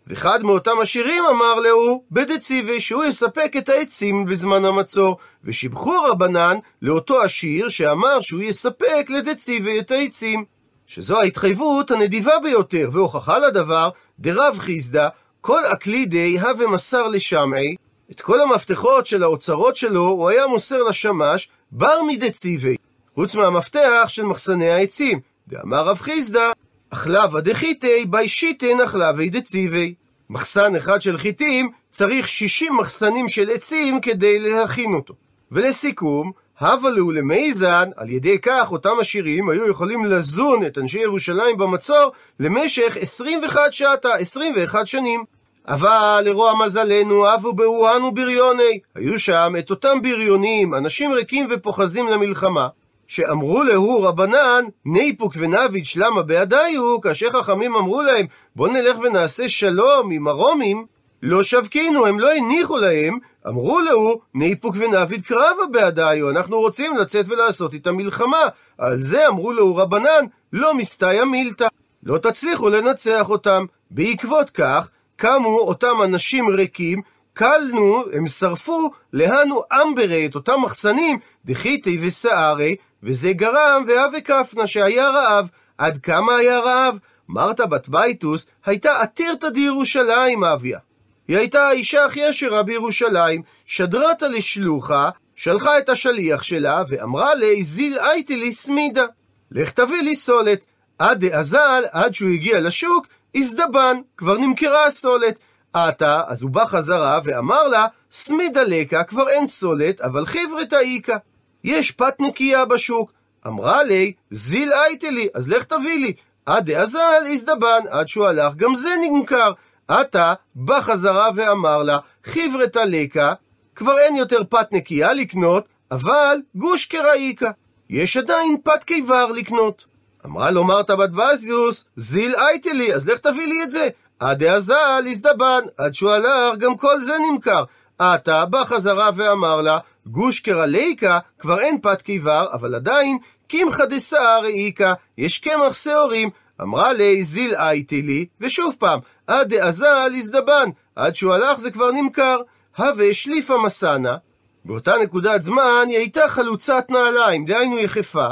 ואחד 0.07 0.43
מאותם 0.43 0.79
עשירים 0.81 1.23
אמר 1.25 1.59
להו, 1.59 2.03
בדציבי, 2.11 2.79
שהוא 2.79 3.03
יספק 3.03 3.53
את 3.57 3.69
העצים 3.69 4.25
בזמן 4.25 4.65
המצור. 4.65 5.17
ושיבחו 5.43 6.03
רבנן 6.03 6.57
לאותו 6.81 7.21
עשיר 7.21 7.69
שאמר 7.69 8.21
שהוא 8.21 8.41
יספק 8.41 9.07
לדציבי 9.09 9.79
את 9.79 9.91
העצים. 9.91 10.45
שזו 10.87 11.19
ההתחייבות 11.19 11.91
הנדיבה 11.91 12.39
ביותר, 12.43 12.89
והוכחה 12.91 13.37
לדבר, 13.39 13.89
דרב 14.19 14.59
חיסדא, 14.59 15.07
כל 15.41 15.61
אקלידי 15.73 16.39
הווה 16.39 16.67
מסר 16.67 17.07
לשמעי, 17.07 17.75
את 18.11 18.21
כל 18.21 18.41
המפתחות 18.41 19.05
של 19.05 19.23
האוצרות 19.23 19.75
שלו 19.75 20.07
הוא 20.07 20.29
היה 20.29 20.47
מוסר 20.47 20.83
לשמש 20.83 21.49
בר 21.71 22.01
מדציבי, 22.07 22.75
חוץ 23.15 23.35
מהמפתח 23.35 24.05
של 24.07 24.23
מחסני 24.25 24.69
העצים. 24.69 25.19
דאמר 25.47 25.83
רב 25.83 25.97
חיסדא, 25.97 26.51
אכלבה 26.89 27.41
דחיתי 27.41 28.05
בי 28.05 28.27
שיטן 28.27 28.81
אכלבי 28.85 29.29
דציבי. 29.29 29.93
מחסן 30.29 30.75
אחד 30.75 31.01
של 31.01 31.17
חיטים 31.17 31.71
צריך 31.89 32.27
60 32.27 32.75
מחסנים 32.77 33.27
של 33.27 33.49
עצים 33.49 34.01
כדי 34.01 34.39
להכין 34.39 34.93
אותו. 34.93 35.13
ולסיכום, 35.51 36.31
הווה 36.61 36.89
לו 36.89 37.11
למייזן, 37.11 37.89
על 37.95 38.09
ידי 38.09 38.39
כך 38.39 38.71
אותם 38.71 38.99
עשירים 38.99 39.49
היו 39.49 39.69
יכולים 39.69 40.05
לזון 40.05 40.65
את 40.65 40.77
אנשי 40.77 40.99
ירושלים 40.99 41.57
במצור 41.57 42.11
למשך 42.39 42.97
21 43.01 43.73
שעתה, 43.73 44.13
21 44.13 44.87
שנים. 44.87 45.23
אבל 45.67 46.21
לרוע 46.25 46.53
מזלנו, 46.65 47.33
אבו 47.35 47.53
באוהנו 47.53 48.11
בריוני. 48.11 48.79
היו 48.95 49.19
שם 49.19 49.53
את 49.59 49.69
אותם 49.69 50.01
בריונים, 50.01 50.75
אנשים 50.75 51.11
ריקים 51.11 51.47
ופוחזים 51.49 52.07
למלחמה, 52.07 52.67
שאמרו 53.07 53.63
להו 53.63 54.01
רבנן, 54.03 54.65
ניפוק 54.85 55.33
ונביד 55.37 55.85
שלמה 55.85 56.23
בידיו, 56.23 57.01
כאשר 57.01 57.31
חכמים 57.31 57.75
אמרו 57.75 58.01
להם, 58.01 58.25
בוא 58.55 58.67
נלך 58.67 58.97
ונעשה 58.99 59.49
שלום 59.49 60.11
עם 60.11 60.27
הרומים, 60.27 60.85
לא 61.21 61.43
שבקינו, 61.43 62.05
הם 62.05 62.19
לא 62.19 62.31
הניחו 62.31 62.77
להם, 62.77 63.19
אמרו 63.47 63.79
להו, 63.79 64.21
ניפוק 64.33 64.75
ונביד 64.79 65.25
קרבה 65.25 65.65
בידיו, 65.71 66.29
אנחנו 66.29 66.59
רוצים 66.59 66.97
לצאת 66.97 67.25
ולעשות 67.29 67.73
איתם 67.73 67.95
מלחמה. 67.95 68.41
על 68.77 69.01
זה 69.01 69.27
אמרו 69.27 69.51
להו 69.51 69.75
רבנן, 69.75 70.25
לא 70.53 70.73
מסתייע 70.73 71.25
מילתא. 71.25 71.67
לא 72.03 72.17
תצליחו 72.17 72.69
לנצח 72.69 73.29
אותם. 73.29 73.65
בעקבות 73.91 74.49
כך, 74.49 74.89
קמו 75.15 75.59
אותם 75.59 76.01
אנשים 76.03 76.49
ריקים, 76.49 77.01
קלנו, 77.33 78.03
הם 78.13 78.27
שרפו, 78.27 78.89
להנו 79.13 79.61
אמברי, 79.81 80.25
את 80.25 80.35
אותם 80.35 80.61
מחסנים, 80.61 81.19
דחיתי 81.45 81.97
וסערי, 82.01 82.75
וזה 83.03 83.33
גרם 83.33 83.83
והווה 83.87 84.21
כפנה 84.21 84.67
שהיה 84.67 85.09
רעב. 85.09 85.47
עד 85.77 85.97
כמה 85.97 86.35
היה 86.35 86.59
רעב? 86.59 86.97
מרתה 87.29 87.65
בת 87.65 87.89
בייטוס 87.89 88.47
הייתה 88.65 89.01
עתירתא 89.01 89.49
דירושלים 89.49 90.43
הויא. 90.43 90.79
היא 91.27 91.37
הייתה 91.37 91.67
האישה 91.67 92.05
הכי 92.05 92.19
עשירה 92.19 92.63
בירושלים, 92.63 93.41
שדרתה 93.65 94.27
לשלוחה, 94.27 95.09
שלחה 95.35 95.77
את 95.77 95.89
השליח 95.89 96.43
שלה, 96.43 96.83
ואמרה 96.89 97.35
ליה, 97.35 97.63
זיל 97.63 97.99
אייתי 97.99 98.37
לי 98.37 98.51
סמידא. 98.51 99.05
לך 99.51 99.69
תביא 99.69 100.01
לי 100.01 100.15
סולת. 100.15 100.65
אדאזל, 100.99 101.83
עד 101.91 102.13
שהוא 102.13 102.29
הגיע 102.29 102.61
לשוק, 102.61 103.07
איזדבן, 103.35 103.97
כבר 104.17 104.37
נמכרה 104.37 104.85
הסולת. 104.85 105.35
אתא, 105.73 106.21
אז 106.27 106.41
הוא 106.41 106.51
בא 106.51 106.65
חזרה 106.65 107.19
ואמר 107.23 107.67
לה, 107.67 107.87
סמידא 108.11 108.63
ליכא, 108.63 109.03
כבר 109.03 109.29
אין 109.29 109.45
סולת, 109.45 110.01
אבל 110.01 110.25
חיורתא 110.25 110.75
איכא. 110.75 111.17
יש 111.63 111.91
פת 111.91 112.15
נקייה 112.19 112.65
בשוק. 112.65 113.11
אמרה 113.47 113.83
לי, 113.83 114.13
זיל 114.31 114.73
הייתי 114.73 115.11
לי, 115.11 115.27
אז 115.33 115.49
לך 115.49 115.63
תביא 115.63 116.05
לי. 116.05 116.13
עד 116.45 116.65
דאזל 116.71 117.23
הזדבן, 117.27 117.79
עד 117.89 118.07
שהוא 118.07 118.25
הלך, 118.25 118.55
גם 118.55 118.75
זה 118.75 118.89
נמכר. 119.01 119.51
עתה 119.91 120.33
בא 120.55 120.81
חזרה 120.81 121.29
ואמר 121.35 121.83
לה, 121.83 121.97
חברתא 122.23 122.79
לקה, 122.79 123.33
כבר 123.75 123.97
אין 123.97 124.15
יותר 124.15 124.41
פת 124.49 124.67
נקייה 124.71 125.13
לקנות, 125.13 125.65
אבל 125.91 126.37
גוש 126.55 126.85
קראיקה. 126.85 127.51
יש 127.89 128.17
עדיין 128.17 128.57
פת 128.63 128.83
קיבר 128.83 129.31
לקנות. 129.31 129.85
אמרה 130.25 130.51
לו 130.51 130.63
מרתה 130.63 130.95
בת 130.95 131.09
בזיוס, 131.09 131.85
זיל 131.95 132.35
הייתי 132.35 132.73
לי, 132.73 132.93
אז 132.93 133.07
לך 133.07 133.19
תביא 133.19 133.47
לי 133.47 133.63
את 133.63 133.69
זה. 133.69 133.89
עד 134.19 134.43
דאזל 134.43 135.05
הזדבן, 135.07 135.63
עד 135.77 135.95
שהוא 135.95 136.11
הלך, 136.11 136.57
גם 136.57 136.77
כל 136.77 137.01
זה 137.01 137.17
נמכר. 137.31 137.63
עתה 137.99 138.45
בא 138.45 138.63
חזרה 138.63 139.09
ואמר 139.15 139.61
לה, 139.61 139.77
גושקרא 140.05 140.39
ליכא, 140.39 141.19
כבר 141.39 141.59
אין 141.59 141.81
פת 141.81 142.01
קיבר, 142.01 142.47
אבל 142.53 142.75
עדיין, 142.75 143.17
קמחא 143.47 143.85
דשערי 143.85 144.39
איכא, 144.43 144.93
יש 145.17 145.39
קמח 145.39 145.73
שעורים. 145.73 146.29
אמרה 146.61 146.69
ליה, 146.69 146.77
זיל 146.77 146.83
אייתי 146.83 146.93
לי, 146.93 148.25
ושוב 148.41 148.75
פעם, 148.79 148.99
אדאזל 149.27 150.11
איזדבן, 150.17 150.69
עד 150.95 151.15
שהוא 151.15 151.33
הלך 151.33 151.59
זה 151.59 151.71
כבר 151.71 151.91
נמכר. 151.91 152.41
הוה 152.77 153.13
שליפא 153.13 153.57
מסאנא, 153.57 154.17
באותה 154.65 154.93
נקודת 155.03 155.41
זמן 155.43 155.85
היא 155.87 155.97
הייתה 155.97 156.27
חלוצת 156.27 156.85
נעליים, 156.89 157.45
דהיינו 157.45 157.79
יחפה. 157.79 158.27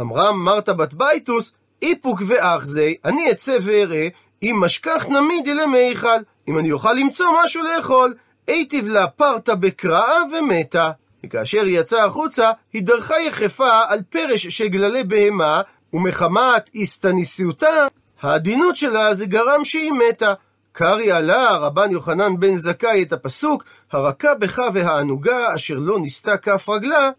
אמרה 0.00 0.32
מרתה 0.32 0.72
בת 0.72 0.94
בייטוס, 0.94 1.52
איפוק 1.82 2.22
ואחזי, 2.26 2.94
אני 3.04 3.30
אצא 3.30 3.58
ואראה, 3.62 4.08
אי 4.42 4.56
משכחנא 4.60 5.06
מידי 5.06 5.54
למיכל, 5.54 6.18
אם 6.48 6.58
אני 6.58 6.72
אוכל 6.72 6.92
למצוא 6.92 7.26
משהו 7.44 7.62
לאכול, 7.62 8.14
היטיב 8.46 8.88
לה 8.88 9.06
פרטה 9.06 9.54
בקראה 9.54 10.16
ומתה. 10.32 10.90
וכאשר 11.26 11.64
היא 11.64 11.80
יצאה 11.80 12.04
החוצה, 12.04 12.50
היא 12.72 12.82
דרכה 12.82 13.20
יחפה 13.20 13.80
על 13.88 14.00
פרש 14.10 14.46
של 14.46 14.68
גללי 14.68 15.04
בהמה, 15.04 15.62
ומחמת 15.92 16.70
הסתניסיותה, 16.74 17.86
העדינות 18.22 18.76
שלה 18.76 19.14
זה 19.14 19.26
גרם 19.26 19.64
שהיא 19.64 19.92
מתה. 19.92 20.34
קרעי 20.72 21.12
עלה 21.12 21.56
רבן 21.56 21.90
יוחנן 21.90 22.40
בן 22.40 22.56
זכאי 22.56 23.02
את 23.02 23.12
הפסוק, 23.12 23.64
הרכה 23.92 24.34
בך 24.34 24.58
והענוגה, 24.74 25.54
אשר 25.54 25.74
לא 25.74 25.98
ניסתה 25.98 26.36
כף 26.36 26.68
רגלה, 26.68 27.10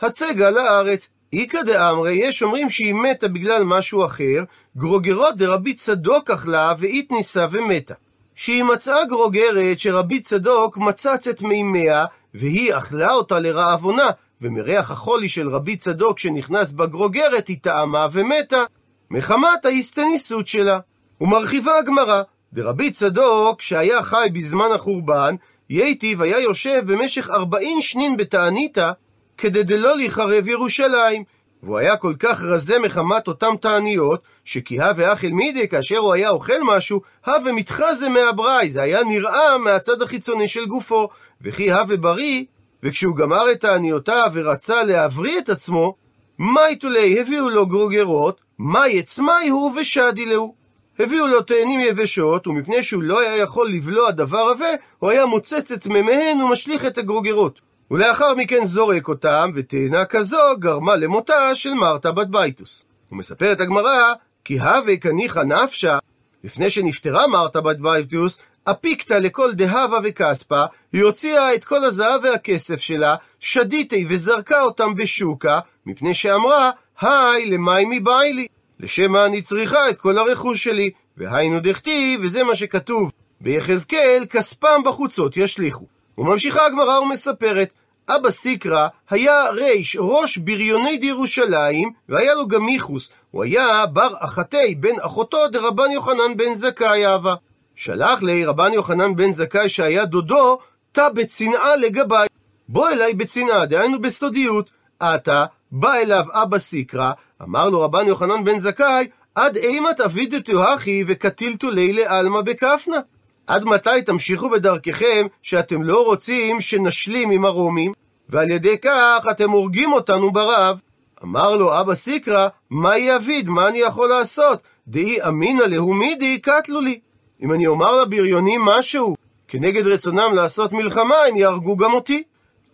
הצגה 0.00 0.50
לארץ. 0.50 1.08
איכא 1.32 1.62
דאמרי, 1.62 2.12
יש 2.12 2.42
אומרים 2.42 2.70
שהיא 2.70 2.94
מתה 2.94 3.28
בגלל 3.28 3.64
משהו 3.64 4.04
אחר, 4.04 4.44
גרוגרות 4.76 5.36
דרבי 5.36 5.74
צדוק 5.74 6.30
אכלה 6.30 6.74
ואית 6.78 7.10
ניסה 7.10 7.46
ומתה. 7.50 7.94
שהיא 8.34 8.64
מצאה 8.64 9.04
גרוגרת 9.04 9.78
שרבי 9.78 10.20
צדוק 10.20 10.76
מצץ 10.76 11.28
את 11.28 11.42
מימיה, 11.42 12.04
והיא 12.34 12.74
אכלה 12.74 13.12
אותה 13.12 13.38
לרעבונה, 13.38 14.06
ומריח 14.40 14.90
החולי 14.90 15.28
של 15.28 15.48
רבי 15.48 15.76
צדוק 15.76 16.18
שנכנס 16.18 16.72
בגרוגרת 16.72 17.48
היא 17.48 17.56
טעמה 17.62 18.06
ומתה, 18.12 18.64
מחמת 19.10 19.64
ההסתניסות 19.64 20.46
שלה. 20.46 20.78
ומרחיבה 21.20 21.78
הגמרא, 21.78 22.22
דרבי 22.52 22.90
צדוק, 22.90 23.60
שהיה 23.60 24.02
חי 24.02 24.28
בזמן 24.32 24.68
החורבן, 24.74 25.34
ייטיב 25.70 26.22
היה 26.22 26.40
יושב 26.40 26.82
במשך 26.86 27.30
ארבעין 27.30 27.80
שנין 27.80 28.16
בתעניתא, 28.16 28.90
כדי 29.38 29.62
דלא 29.62 29.96
להיחרב 29.96 30.48
ירושלים. 30.48 31.24
והוא 31.62 31.78
היה 31.78 31.96
כל 31.96 32.14
כך 32.18 32.42
רזה 32.42 32.78
מחמת 32.78 33.28
אותם 33.28 33.54
תעניות, 33.60 34.22
שכי 34.44 34.80
הווה 34.80 35.12
אכל 35.12 35.26
מידי, 35.26 35.68
כאשר 35.68 35.96
הוא 35.96 36.12
היה 36.12 36.30
אוכל 36.30 36.62
משהו, 36.62 37.00
הווה 37.26 37.52
מתחזה 37.52 38.08
מהבראי, 38.08 38.70
זה 38.70 38.82
היה 38.82 39.04
נראה 39.04 39.58
מהצד 39.58 40.02
החיצוני 40.02 40.48
של 40.48 40.66
גופו. 40.66 41.08
וכי 41.42 41.72
הווה 41.72 41.96
בריא, 41.96 42.44
וכשהוא 42.86 43.16
גמר 43.16 43.52
את 43.52 43.60
תעניותיו 43.60 44.30
ורצה 44.32 44.82
להבריא 44.82 45.38
את 45.38 45.48
עצמו, 45.48 45.94
מאי 46.38 46.76
תולי 46.76 47.20
הביאו 47.20 47.48
לו 47.48 47.66
גרוגרות, 47.66 48.40
מאי 48.58 48.98
עצמאי 48.98 49.48
הוא 49.48 49.72
ושדי 49.80 50.26
להו. 50.26 50.54
הביאו 50.98 51.26
לו 51.26 51.42
תאנים 51.42 51.80
יבשות, 51.80 52.46
ומפני 52.46 52.82
שהוא 52.82 53.02
לא 53.02 53.20
היה 53.20 53.36
יכול 53.36 53.68
לבלוע 53.68 54.10
דבר 54.10 54.38
עבה, 54.38 54.68
הוא 54.98 55.10
היה 55.10 55.26
מוצץ 55.26 55.72
את 55.72 55.86
מימיהן 55.86 56.40
ומשליך 56.40 56.84
את 56.84 56.98
הגרוגרות. 56.98 57.60
ולאחר 57.90 58.34
מכן 58.34 58.64
זורק 58.64 59.08
אותם, 59.08 59.50
ותאנה 59.54 60.04
כזו 60.04 60.38
גרמה 60.58 60.96
למותה 60.96 61.54
של 61.54 61.74
מרתה 61.74 62.12
בת 62.12 62.26
בייטוס. 62.26 62.84
ומספרת 63.12 63.60
הגמרא, 63.60 64.12
כי 64.44 64.60
הוה 64.60 64.96
קא 64.96 65.11
ניחא 65.11 65.40
נפשה, 65.40 65.98
לפני 66.44 66.70
שנפטרה 66.70 67.26
מרתה 67.26 67.60
בת 67.60 67.78
בייטוס, 67.78 68.38
אפיקתה 68.70 69.14
לכל 69.14 69.52
דהבא 69.52 69.98
וכספא, 70.02 70.64
היא 70.92 71.02
הוציאה 71.02 71.54
את 71.54 71.64
כל 71.64 71.84
הזהב 71.84 72.20
והכסף 72.24 72.80
שלה, 72.80 73.14
שדיתיה 73.40 74.06
וזרקה 74.08 74.62
אותם 74.62 74.94
בשוקא, 74.94 75.60
מפני 75.86 76.14
שאמרה, 76.14 76.70
האי, 77.00 77.50
למאי 77.50 77.84
מיבעי 77.84 78.23
לי? 78.23 78.46
לשם 78.80 79.12
מה 79.12 79.24
אני 79.24 79.42
צריכה 79.42 79.90
את 79.90 79.98
כל 79.98 80.18
הרכוש 80.18 80.64
שלי? 80.64 80.90
והיינו 81.16 81.60
דכתיב, 81.60 82.20
וזה 82.22 82.44
מה 82.44 82.54
שכתוב 82.54 83.12
ביחזקאל, 83.40 84.24
כספם 84.30 84.82
בחוצות 84.84 85.36
ישליכו. 85.36 85.86
וממשיכה 86.18 86.66
הגמרא 86.66 86.98
ומספרת, 86.98 87.68
אבא 88.08 88.30
סיקרא 88.30 88.88
היה 89.10 89.48
ריש, 89.48 89.96
ראש 90.00 90.38
בריוני 90.38 90.98
דירושלים, 90.98 91.90
והיה 92.08 92.34
לו 92.34 92.48
גם 92.48 92.64
מיכוס. 92.64 93.10
הוא 93.30 93.44
היה 93.44 93.86
בר 93.86 94.14
אחתי 94.18 94.74
בן 94.74 95.00
אחותו 95.00 95.48
דרבן 95.48 95.90
יוחנן 95.90 96.36
בן 96.36 96.54
זכאי 96.54 97.14
אבא. 97.14 97.34
שלח 97.76 98.22
לי 98.22 98.44
רבן 98.44 98.72
יוחנן 98.72 99.16
בן 99.16 99.32
זכאי 99.32 99.68
שהיה 99.68 100.04
דודו, 100.04 100.58
תא 100.92 101.08
בצנעה 101.08 101.76
לגביי. 101.76 102.28
בוא 102.68 102.88
אליי 102.88 103.14
בצנעה, 103.14 103.66
דהיינו 103.66 104.00
בסודיות. 104.00 104.70
עתה, 105.00 105.44
בא 105.72 105.94
אליו 105.94 106.24
אבא 106.32 106.58
סיקרא, 106.58 107.10
אמר 107.42 107.68
לו 107.68 107.80
רבן 107.80 108.06
יוחנן 108.06 108.44
בן 108.44 108.58
זכאי, 108.58 109.06
עד 109.34 109.56
אימת 109.56 110.00
אבידתו 110.00 110.64
הכי 110.64 111.04
וקטילתו 111.06 111.70
לילה 111.70 112.18
עלמא 112.18 112.40
בכפנה. 112.40 113.00
עד 113.46 113.64
מתי 113.64 114.02
תמשיכו 114.06 114.50
בדרככם 114.50 115.26
שאתם 115.42 115.82
לא 115.82 116.04
רוצים 116.04 116.60
שנשלים 116.60 117.30
עם 117.30 117.44
הרומים, 117.44 117.92
ועל 118.28 118.50
ידי 118.50 118.78
כך 118.78 119.26
אתם 119.30 119.50
הורגים 119.50 119.92
אותנו 119.92 120.32
ברב? 120.32 120.80
אמר 121.24 121.56
לו 121.56 121.80
אבא 121.80 121.94
סיקרא, 121.94 122.48
מה 122.70 122.98
יביד, 122.98 123.48
מה 123.48 123.68
אני 123.68 123.78
יכול 123.78 124.08
לעשות? 124.08 124.60
דאי 124.88 125.22
אמינא 125.28 125.62
להומידי 125.62 126.38
קטלו 126.38 126.80
לי. 126.80 127.00
אם 127.42 127.52
אני 127.52 127.66
אומר 127.66 128.02
לבריונים 128.02 128.62
משהו 128.62 129.16
כנגד 129.48 129.86
רצונם 129.86 130.30
לעשות 130.34 130.72
מלחמה, 130.72 131.16
הם 131.28 131.36
יהרגו 131.36 131.76
גם 131.76 131.94
אותי. 131.94 132.22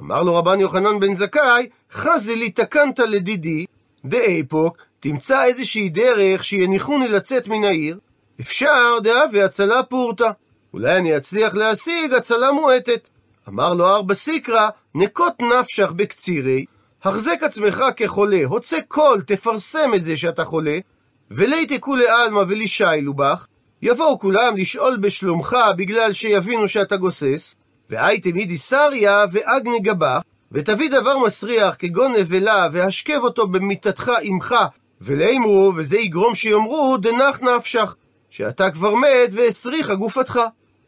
אמר 0.00 0.23
לו 0.23 0.35
רבן 0.35 0.61
יוחנן 0.61 1.00
בן 1.00 1.14
זכאי, 1.14 1.69
חזי 1.92 2.37
לי 2.37 2.50
תקנת 2.50 2.99
לדידי, 2.99 3.64
דאיפוק, 4.04 4.76
תמצא 5.00 5.45
איזושהי 5.45 5.88
דרך 5.88 6.45
שיניחוני 6.45 7.09
לצאת 7.09 7.49
מן 7.49 7.64
העיר, 7.64 7.99
אפשר 8.40 8.99
דאבי 9.02 9.42
הצלה 9.42 9.83
פורתא. 9.83 10.31
אולי 10.73 10.97
אני 10.99 11.16
אצליח 11.16 11.54
להשיג 11.54 12.14
הצלה 12.14 12.52
מועטת. 12.52 13.09
אמר 13.49 13.75
לו 13.75 13.88
ארבע 13.88 14.14
סיקרא, 14.14 14.69
נקוט 14.95 15.33
נפשך 15.40 15.90
בקצירי, 15.97 16.64
החזק 17.04 17.42
עצמך 17.42 17.85
כחולה, 17.97 18.45
הוצא 18.45 18.78
קול, 18.88 19.21
תפרסם 19.21 19.95
את 19.95 20.04
זה 20.04 20.16
שאתה 20.16 20.45
חולה, 20.45 20.78
וליתי 21.31 21.81
כולי 21.81 22.09
עלמא 22.09 22.42
ולישיילו 22.49 23.14
בך, 23.14 23.47
יבואו 23.83 24.19
כולם 24.19 24.57
לשאול 24.57 24.97
בשלומך 24.97 25.57
בגלל 25.77 26.12
שיבינו 26.12 26.69
שאתה 26.69 26.97
גוסס, 26.97 27.57
והייתם 27.91 28.37
אידי 28.37 28.57
סריה 28.57 29.25
ואגני 29.33 29.81
גבך, 29.81 30.21
ותביא 30.53 30.91
דבר 30.91 31.19
מסריח 31.19 31.77
כגון 31.79 32.12
נבלה, 32.12 32.69
והשכב 32.73 33.21
אותו 33.23 33.47
במיטתך 33.47 34.12
עמך, 34.23 34.55
ולאמרו, 35.01 35.73
וזה 35.77 35.99
יגרום 35.99 36.35
שיאמרו, 36.35 36.97
דנח 36.97 37.41
נפשך, 37.41 37.97
שאתה 38.31 38.71
כבר 38.71 38.95
מת 38.95 39.31
והסריחה 39.33 39.95
גופתך. 39.95 40.41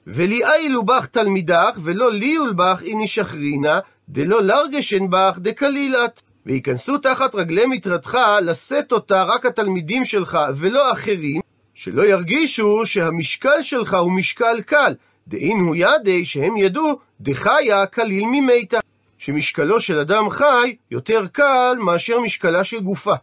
וליאילו 0.06 0.82
בך 0.82 1.06
תלמידך, 1.06 1.78
ולא 1.82 2.12
ליול 2.12 2.52
בך 2.52 2.82
איני 2.82 3.08
שחרינה, 3.08 3.78
דלא 4.08 4.42
לרגשן 4.42 5.10
בך 5.10 5.38
דקלילת. 5.38 6.22
וייכנסו 6.46 6.98
תחת 6.98 7.34
רגלי 7.34 7.66
מטרתך 7.66 8.18
לשאת 8.42 8.92
אותה 8.92 9.22
רק 9.22 9.46
התלמידים 9.46 10.04
שלך 10.04 10.38
ולא 10.56 10.92
אחרים, 10.92 11.40
שלא 11.74 12.02
ירגישו 12.02 12.86
שהמשקל 12.86 13.62
שלך 13.62 13.94
הוא 13.94 14.12
משקל 14.12 14.60
קל, 14.66 14.94
דאין 15.28 15.60
הוא 15.60 15.76
ידי 15.78 16.24
שהם 16.24 16.56
ידעו 16.56 16.98
דחיה 17.20 17.86
קליל 17.86 18.24
ממתה, 18.26 18.78
שמשקלו 19.18 19.80
של 19.80 19.98
אדם 19.98 20.30
חי 20.30 20.76
יותר 20.90 21.26
קל 21.32 21.76
מאשר 21.80 22.20
משקלה 22.20 22.64
של 22.64 22.80
גופה. 22.80 23.14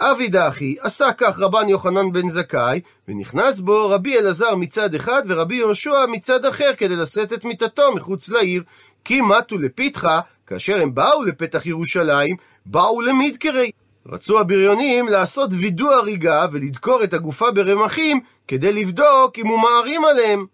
אבי 0.00 0.28
דחי, 0.28 0.74
עשה 0.80 1.12
כך 1.12 1.38
רבן 1.38 1.68
יוחנן 1.68 2.12
בן 2.12 2.28
זכאי, 2.28 2.80
ונכנס 3.08 3.60
בו 3.60 3.90
רבי 3.90 4.18
אלעזר 4.18 4.54
מצד 4.56 4.94
אחד 4.94 5.22
ורבי 5.28 5.56
יהושע 5.56 6.06
מצד 6.08 6.44
אחר 6.46 6.70
כדי 6.76 6.96
לשאת 6.96 7.32
את 7.32 7.44
מיטתו 7.44 7.94
מחוץ 7.94 8.28
לעיר. 8.28 8.62
כי 9.04 9.20
מתו 9.20 9.58
לפתחה, 9.58 10.20
כאשר 10.46 10.80
הם 10.80 10.94
באו 10.94 11.22
לפתח 11.22 11.66
ירושלים, 11.66 12.36
באו 12.66 13.00
למדקרי. 13.00 13.70
רצו 14.06 14.40
הבריונים 14.40 15.08
לעשות 15.08 15.50
וידוא 15.52 15.92
הריגה 15.92 16.46
ולדקור 16.52 17.04
את 17.04 17.14
הגופה 17.14 17.50
ברמחים 17.50 18.20
כדי 18.48 18.72
לבדוק 18.72 19.38
אם 19.38 19.46
הוא 19.46 19.58
מערים 19.58 20.04
עליהם. 20.04 20.46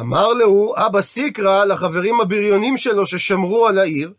אמר 0.00 0.32
לו 0.32 0.74
אבא 0.76 1.00
סיקרא 1.00 1.64
לחברים 1.64 2.20
הבריונים 2.20 2.76
שלו 2.76 3.06
ששמרו 3.06 3.66
על 3.66 3.78
העיר, 3.78 4.12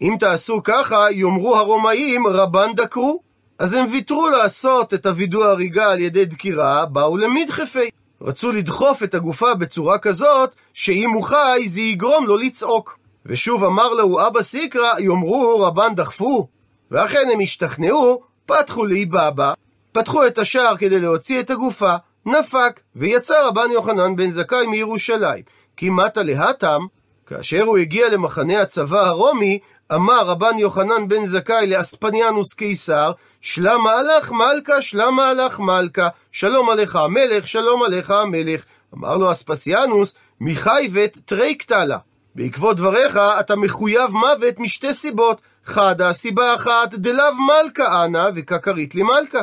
אם 0.00 0.16
תעשו 0.20 0.60
ככה, 0.64 1.10
יאמרו 1.10 1.56
הרומאים 1.56 2.26
רבן 2.26 2.74
דקרו. 2.74 3.20
אז 3.58 3.74
הם 3.74 3.86
ויתרו 3.90 4.28
לעשות 4.28 4.94
את 4.94 5.06
הווידוא 5.06 5.44
הריגה 5.44 5.92
על 5.92 6.00
ידי 6.00 6.24
דקירה, 6.24 6.86
באו 6.86 7.16
למדחפי. 7.16 7.90
רצו 8.22 8.52
לדחוף 8.52 9.02
את 9.02 9.14
הגופה 9.14 9.54
בצורה 9.54 9.98
כזאת, 9.98 10.54
שאם 10.72 11.10
הוא 11.10 11.24
חי 11.24 11.64
זה 11.66 11.80
יגרום 11.80 12.26
לו 12.26 12.36
לצעוק. 12.36 12.98
ושוב 13.26 13.64
אמר 13.64 13.94
לו 13.94 14.26
אבא 14.26 14.42
סיקרא, 14.42 14.98
יאמרו 14.98 15.60
רבן 15.60 15.94
דחפו. 15.94 16.48
ואכן 16.90 17.28
הם 17.32 17.40
השתכנעו, 17.40 18.22
פתחו 18.46 18.86
לאיבאבא, 18.86 19.52
פתחו 19.92 20.26
את 20.26 20.38
השער 20.38 20.76
כדי 20.76 21.00
להוציא 21.00 21.40
את 21.40 21.50
הגופה, 21.50 21.94
נפק, 22.26 22.80
ויצא 22.96 23.46
רבן 23.46 23.70
יוחנן 23.72 24.16
בן 24.16 24.30
זכאי 24.30 24.66
מירושלים. 24.66 25.42
כי 25.76 25.90
מטה 25.90 26.22
להתם, 26.22 26.80
כאשר 27.26 27.62
הוא 27.62 27.78
הגיע 27.78 28.08
למחנה 28.08 28.62
הצבא 28.62 29.06
הרומי, 29.06 29.58
אמר 29.94 30.26
רבן 30.26 30.58
יוחנן 30.58 31.08
בן 31.08 31.26
זכאי 31.26 31.66
לאספניאנוס 31.66 32.54
קיסר, 32.54 33.12
שלם 33.40 33.80
מהלך 33.84 34.32
מלכה, 34.32 34.82
שלם 34.82 35.14
מהלך 35.14 35.60
מלכה, 35.60 36.08
שלום 36.32 36.70
עליך 36.70 36.96
המלך, 36.96 37.48
שלום 37.48 37.82
עליך 37.82 38.10
המלך. 38.10 38.64
אמר 38.94 39.16
לו 39.16 39.30
אספסיאנוס, 39.30 40.14
מחייבת 40.40 41.18
טרייקטלה. 41.24 41.98
בעקבות 42.34 42.76
דבריך 42.76 43.16
אתה 43.40 43.56
מחויב 43.56 44.10
מוות 44.10 44.58
משתי 44.58 44.94
סיבות. 44.94 45.40
חדה, 45.68 46.12
סיבה 46.12 46.54
אחת, 46.54 46.94
דלאו 46.94 47.24
מלכה 47.34 48.04
אנא, 48.04 48.28
וככרית 48.34 48.94
לי 48.94 49.02
מלכה. 49.02 49.40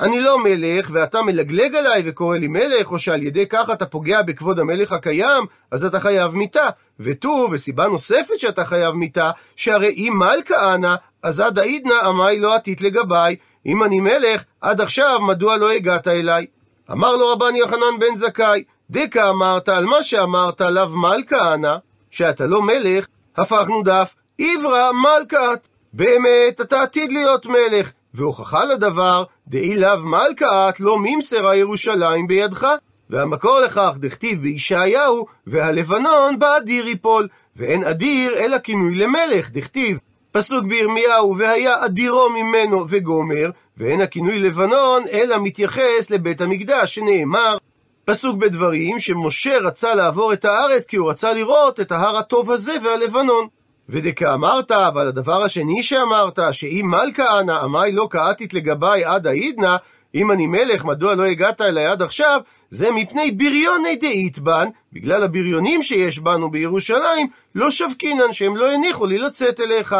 אני 0.00 0.20
לא 0.20 0.38
מלך, 0.38 0.90
ואתה 0.92 1.22
מלגלג 1.22 1.74
עליי 1.74 2.02
וקורא 2.06 2.36
לי 2.36 2.48
מלך, 2.48 2.92
או 2.92 2.98
שעל 2.98 3.22
ידי 3.22 3.46
כך 3.46 3.70
אתה 3.70 3.86
פוגע 3.86 4.22
בכבוד 4.22 4.58
המלך 4.58 4.92
הקיים, 4.92 5.44
אז 5.70 5.84
אתה 5.84 6.00
חייב 6.00 6.34
מיתה. 6.34 6.68
ותו, 7.00 7.48
וסיבה 7.52 7.86
נוספת 7.86 8.38
שאתה 8.38 8.64
חייב 8.64 8.94
מיתה, 8.94 9.30
שהרי 9.56 9.88
אם 9.88 10.12
מלכה 10.16 10.74
אנא, 10.74 10.94
אז 11.22 11.40
עד 11.40 11.58
העידנא 11.58 11.94
עמי 12.04 12.40
לא 12.40 12.54
עתית 12.54 12.80
לגביי. 12.80 13.36
אם 13.66 13.84
אני 13.84 14.00
מלך, 14.00 14.44
עד 14.60 14.80
עכשיו 14.80 15.20
מדוע 15.22 15.56
לא 15.56 15.70
הגעת 15.70 16.08
אליי? 16.08 16.46
אמר 16.92 17.16
לו 17.16 17.32
רבן 17.32 17.56
יוחנן 17.56 17.98
בן 18.00 18.14
זכאי, 18.14 18.64
דקה 18.90 19.30
אמרת 19.30 19.68
על 19.68 19.84
מה 19.84 20.02
שאמרת 20.02 20.60
לאו 20.60 20.88
מלכה 20.88 21.54
אנא, 21.54 21.76
שאתה 22.10 22.46
לא 22.46 22.62
מלך, 22.62 23.06
הפכנו 23.36 23.82
דף, 23.82 24.14
עברה 24.40 24.90
מלכת. 24.92 25.68
באמת, 25.92 26.60
אתה 26.60 26.82
עתיד 26.82 27.12
להיות 27.12 27.46
מלך, 27.46 27.92
והוכחה 28.14 28.64
לדבר, 28.64 29.24
דאי 29.48 29.76
לאו 29.76 29.98
מלכת 30.04 30.80
לא 30.80 30.98
ממסרה 30.98 31.56
ירושלים 31.56 32.26
בידך. 32.26 32.66
והמקור 33.10 33.60
לכך 33.60 33.92
דכתיב 33.98 34.42
בישעיהו, 34.42 35.26
והלבנון 35.46 36.38
באדיר 36.38 36.88
יפול, 36.88 37.28
ואין 37.56 37.84
אדיר 37.84 38.38
אלא 38.38 38.58
כינוי 38.58 38.94
למלך, 38.94 39.50
דכתיב. 39.50 39.98
פסוק 40.32 40.64
בירמיהו, 40.64 41.36
והיה 41.38 41.84
אדירו 41.84 42.30
ממנו 42.30 42.86
וגומר, 42.88 43.50
ואין 43.76 44.00
הכינוי 44.00 44.38
לבנון, 44.38 45.04
אלא 45.12 45.36
מתייחס 45.42 46.10
לבית 46.10 46.40
המקדש, 46.40 46.94
שנאמר, 46.94 47.56
פסוק 48.04 48.36
בדברים, 48.36 48.98
שמשה 48.98 49.58
רצה 49.58 49.94
לעבור 49.94 50.32
את 50.32 50.44
הארץ 50.44 50.86
כי 50.86 50.96
הוא 50.96 51.10
רצה 51.10 51.32
לראות 51.32 51.80
את 51.80 51.92
ההר 51.92 52.16
הטוב 52.16 52.50
הזה 52.50 52.72
והלבנון. 52.82 53.48
ודקה 53.88 54.34
אמרת, 54.34 54.72
אבל 54.72 55.08
הדבר 55.08 55.42
השני 55.42 55.82
שאמרת, 55.82 56.38
שאם 56.52 56.86
מלכה 56.90 57.40
אנא 57.40 57.52
עמי 57.52 57.92
לא 57.92 58.08
קאתית 58.10 58.54
לגביי 58.54 59.04
עד 59.04 59.26
העידנא, 59.26 59.76
אם 60.14 60.30
אני 60.30 60.46
מלך, 60.46 60.84
מדוע 60.84 61.14
לא 61.14 61.24
הגעת 61.24 61.60
אליי 61.60 61.86
עד 61.86 62.02
עכשיו? 62.02 62.40
זה 62.70 62.90
מפני 62.90 63.30
בריוני 63.30 63.96
דאיתבן, 63.96 64.68
בגלל 64.92 65.22
הבריונים 65.22 65.82
שיש 65.82 66.18
בנו 66.18 66.50
בירושלים, 66.50 67.28
לא 67.54 67.70
שבקינן, 67.70 68.32
שהם 68.32 68.56
לא 68.56 68.72
הניחו 68.72 69.06
לי 69.06 69.18
לצאת 69.18 69.60
אליך. 69.60 69.96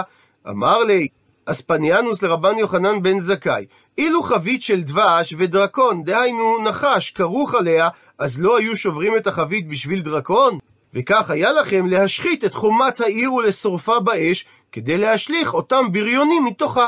אמר 0.48 0.82
לי, 0.82 1.08
אספניאנוס 1.46 2.22
לרבן 2.22 2.58
יוחנן 2.58 3.02
בן 3.02 3.18
זכאי, 3.18 3.66
אילו 3.98 4.22
חבית 4.22 4.62
של 4.62 4.82
דבש 4.82 5.34
ודרקון, 5.38 6.04
דהיינו 6.04 6.62
נחש, 6.62 7.10
כרוך 7.10 7.54
עליה, 7.54 7.88
אז 8.18 8.40
לא 8.40 8.58
היו 8.58 8.76
שוברים 8.76 9.16
את 9.16 9.26
החבית 9.26 9.68
בשביל 9.68 10.00
דרקון? 10.00 10.58
וכך 10.94 11.30
היה 11.30 11.52
לכם 11.52 11.86
להשחית 11.86 12.44
את 12.44 12.54
חומת 12.54 13.00
העיר 13.00 13.34
ולשורפה 13.34 14.00
באש, 14.00 14.44
כדי 14.72 14.98
להשליך 14.98 15.54
אותם 15.54 15.92
בריונים 15.92 16.44
מתוכה. 16.44 16.86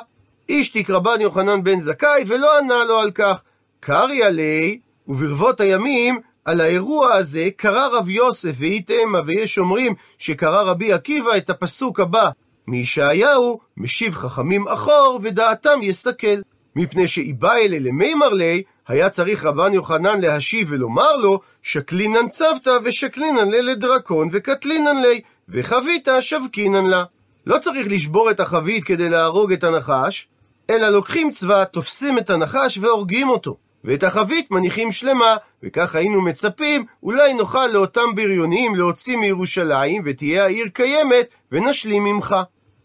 אישתיק 0.49 0.91
רבן 0.91 1.21
יוחנן 1.21 1.65
בן 1.65 1.81
זכאי, 1.81 2.25
ולא 2.27 2.59
ענה 2.59 2.85
לו 2.85 2.99
על 2.99 3.11
כך. 3.11 3.43
קרי 3.81 4.23
עלי, 4.23 4.79
וברבות 5.09 5.61
הימים, 5.61 6.21
על 6.45 6.61
האירוע 6.61 7.13
הזה 7.13 7.49
קרא 7.57 7.89
רב 7.93 8.09
יוסף 8.09 8.53
ואיתמה, 8.59 9.21
ויש 9.27 9.59
אומרים 9.59 9.95
שקרא 10.19 10.63
רבי 10.63 10.93
עקיבא 10.93 11.37
את 11.37 11.51
הפסוק 11.51 12.01
הבא 12.01 12.31
מישעיהו, 12.67 13.61
משיב 13.77 14.15
חכמים 14.15 14.69
אחור, 14.69 15.21
ודעתם 15.23 15.83
יסכל. 15.83 16.37
מפני 16.77 17.09
שאיבא 17.09 17.55
אלה 17.55 17.77
למימר 17.81 18.29
לי, 18.29 18.63
היה 18.89 19.11
צריך 19.11 19.45
רבן 19.45 19.73
יוחנן 19.73 20.21
להשיב 20.21 20.69
ולומר 20.71 21.17
לו, 21.17 21.41
שקלינן 21.63 22.29
צוותא 22.29 22.79
ושקלינן 22.85 23.49
לי 23.51 23.63
לדרקון 23.63 24.29
וקטלינן 24.33 25.03
לי, 25.03 25.21
וחביתה 25.49 26.23
שבקינן 26.23 26.87
לה. 26.87 27.05
לא 27.47 27.59
צריך 27.59 27.87
לשבור 27.91 28.31
את 28.31 28.41
החבית 28.41 28.85
כדי 28.85 29.09
להרוג 29.09 29.53
את 29.53 29.65
הנחש, 29.65 30.29
אלא 30.71 30.89
לוקחים 30.89 31.31
צבא, 31.31 31.65
תופסים 31.65 32.19
את 32.19 32.31
הנחש 32.31 32.79
והורגים 32.79 33.29
אותו. 33.29 33.57
ואת 33.85 34.03
החבית 34.03 34.51
מניחים 34.51 34.91
שלמה, 34.91 35.37
וכך 35.63 35.95
היינו 35.95 36.23
מצפים, 36.23 36.85
אולי 37.03 37.35
נוכל 37.35 37.67
לאותם 37.67 38.15
בריונים 38.15 38.75
להוציא 38.75 39.17
מירושלים, 39.17 40.03
ותהיה 40.05 40.45
העיר 40.45 40.67
קיימת, 40.73 41.27
ונשלים 41.53 42.05
ממך. 42.05 42.37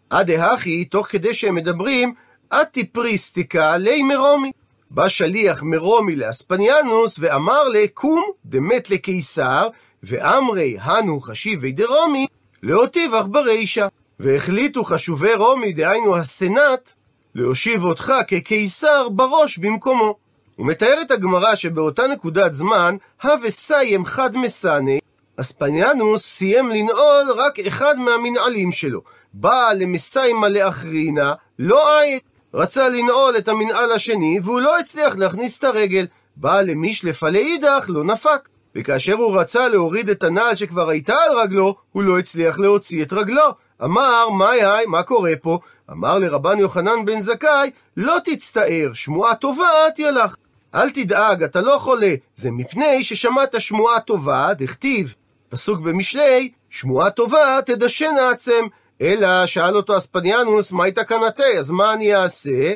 עד 0.09 0.29
ההכי, 0.29 0.85
תוך 0.85 1.07
כדי 1.09 1.33
שהם 1.33 1.55
מדברים, 1.55 2.13
אתי 2.53 2.85
פריסטיקה 2.85 3.77
לי 3.77 4.01
מרומי. 4.03 4.51
בא 4.93 5.07
שליח 5.07 5.63
מרומי 5.63 6.15
לאספניאנוס 6.15 7.15
ואמר 7.19 7.63
לקום 7.67 8.31
דמת 8.45 8.89
לקיסר, 8.89 9.67
ואמרי 10.03 10.77
הנו 10.81 11.21
חשיבי 11.21 11.71
דרומי, 11.71 12.27
להוטיבך 12.63 13.25
ברישה. 13.27 13.87
והחליטו 14.19 14.83
חשובי 14.83 15.33
רומי, 15.33 15.73
דהיינו 15.73 16.17
הסנאט, 16.17 16.93
להושיב 17.35 17.83
אותך 17.83 18.13
כקיסר 18.27 19.09
בראש 19.09 19.57
במקומו. 19.57 20.15
הוא 20.55 20.67
מתאר 20.67 21.01
את 21.01 21.11
הגמרא 21.11 21.55
שבאותה 21.55 22.07
נקודת 22.07 22.53
זמן, 22.53 22.95
הווה 23.23 23.49
סיים 23.49 24.05
חד 24.05 24.35
מסנה, 24.35 24.91
אספניאנוס 25.37 26.25
סיים 26.25 26.69
לנעול 26.69 27.31
רק 27.37 27.59
אחד 27.59 27.99
מהמנעלים 27.99 28.71
שלו. 28.71 29.01
בא 29.33 29.69
למסיימה 29.77 30.49
לאחרינה, 30.49 31.33
לא 31.59 31.99
עית. 31.99 32.30
רצה 32.53 32.89
לנעול 32.89 33.37
את 33.37 33.47
המנעל 33.47 33.91
השני, 33.91 34.39
והוא 34.43 34.61
לא 34.61 34.79
הצליח 34.79 35.15
להכניס 35.15 35.59
את 35.59 35.63
הרגל. 35.63 36.07
בא 36.35 36.61
למישלפה 36.61 37.29
לאידך, 37.29 37.85
לא 37.87 38.03
נפק. 38.03 38.49
וכאשר 38.75 39.13
הוא 39.13 39.39
רצה 39.39 39.67
להוריד 39.67 40.09
את 40.09 40.23
הנעל 40.23 40.55
שכבר 40.55 40.89
הייתה 40.89 41.15
על 41.15 41.39
רגלו, 41.39 41.75
הוא 41.91 42.03
לא 42.03 42.19
הצליח 42.19 42.59
להוציא 42.59 43.03
את 43.03 43.13
רגלו. 43.13 43.49
אמר, 43.83 44.29
מה 44.29 44.49
היי, 44.49 44.85
מה 44.85 45.03
קורה 45.03 45.33
פה? 45.41 45.59
אמר 45.91 46.17
לרבן 46.17 46.59
יוחנן 46.59 47.05
בן 47.05 47.19
זכאי, 47.19 47.71
לא 47.97 48.17
תצטער, 48.23 48.91
שמועה 48.93 49.35
טובה 49.35 49.69
תהיה 49.95 50.11
לך. 50.11 50.35
אל 50.75 50.89
תדאג, 50.89 51.43
אתה 51.43 51.61
לא 51.61 51.77
חולה, 51.79 52.13
זה 52.35 52.51
מפני 52.51 53.03
ששמעת 53.03 53.61
שמועה 53.61 53.99
טובה, 53.99 54.53
דכתיב. 54.53 55.15
פסוק 55.49 55.79
במשלי, 55.79 56.51
שמועה 56.69 57.09
טובה 57.09 57.59
תדשן 57.65 58.13
העצם, 58.17 58.65
אלא 59.01 59.45
שאל 59.45 59.75
אותו 59.75 59.97
אספניאנוס, 59.97 60.71
מהי 60.71 60.91
תקנתי, 60.91 61.57
אז 61.59 61.69
מה 61.69 61.93
אני 61.93 62.15
אעשה? 62.15 62.73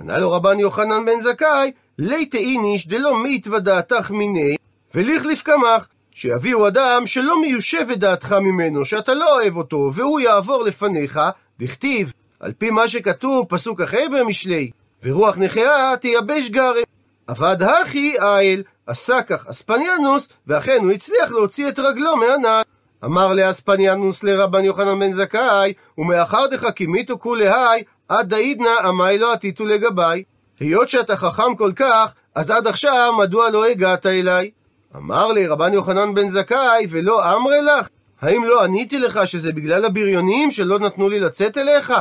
ענה 0.00 0.18
לו 0.18 0.32
רבן 0.32 0.60
יוחנן 0.60 1.04
בן 1.04 1.20
זכאי, 1.20 1.72
ליתא 1.98 2.36
איניש 2.36 2.88
דלא 2.88 3.16
מיתווה 3.16 3.60
דעתך 3.60 4.10
מיני, 4.10 4.56
וליכליף 4.94 5.42
קמח, 5.42 5.88
שיביאו 6.10 6.68
אדם 6.68 7.06
שלא 7.06 7.40
מיושבת 7.40 7.98
דעתך 7.98 8.32
ממנו, 8.32 8.84
שאתה 8.84 9.14
לא 9.14 9.36
אוהב 9.36 9.56
אותו, 9.56 9.90
והוא 9.94 10.20
יעבור 10.20 10.62
לפניך, 10.62 11.20
דכתיב, 11.60 12.12
על 12.40 12.52
פי 12.52 12.70
מה 12.70 12.88
שכתוב, 12.88 13.46
פסוק 13.48 13.80
אחר 13.80 14.06
במשלי, 14.12 14.70
ורוח 15.02 15.38
נכאה 15.38 15.94
תייבש 16.00 16.48
גרם. 16.48 16.82
עבד 17.26 17.62
הכי 17.62 18.18
האל, 18.18 18.62
עשה 18.86 19.22
כך 19.22 19.46
אספניאנוס, 19.46 20.28
ואכן 20.46 20.78
הוא 20.82 20.92
הצליח 20.92 21.30
להוציא 21.30 21.68
את 21.68 21.78
רגלו 21.78 22.16
מהנעל. 22.16 22.64
אמר 23.04 23.34
לאספניאנוס 23.34 24.22
לרבן 24.22 24.64
יוחנן 24.64 24.98
בן 24.98 25.12
זכאי, 25.12 25.72
ומאחר 25.98 26.46
דחכימיתו 26.46 27.18
כולי 27.18 27.48
היי, 27.48 27.82
עד 28.08 28.28
דאידנא 28.28 28.70
עמי 28.84 29.18
לא 29.18 29.32
עתיתו 29.32 29.66
לגביי. 29.66 30.22
היות 30.60 30.88
שאתה 30.88 31.16
חכם 31.16 31.56
כל 31.56 31.72
כך, 31.76 32.12
אז 32.34 32.50
עד 32.50 32.66
עכשיו 32.66 33.12
מדוע 33.18 33.50
לא 33.50 33.66
הגעת 33.66 34.06
אליי? 34.06 34.50
אמר 34.96 35.32
לי 35.32 35.46
רבן 35.46 35.72
יוחנן 35.72 36.14
בן 36.14 36.28
זכאי, 36.28 36.86
ולא 36.90 37.34
אמרי 37.34 37.62
לך? 37.62 37.88
האם 38.20 38.44
לא 38.44 38.64
עניתי 38.64 38.98
לך 38.98 39.26
שזה 39.26 39.52
בגלל 39.52 39.84
הבריונים 39.84 40.50
שלא 40.50 40.78
נתנו 40.78 41.08
לי 41.08 41.20
לצאת 41.20 41.58
אליך? 41.58 41.92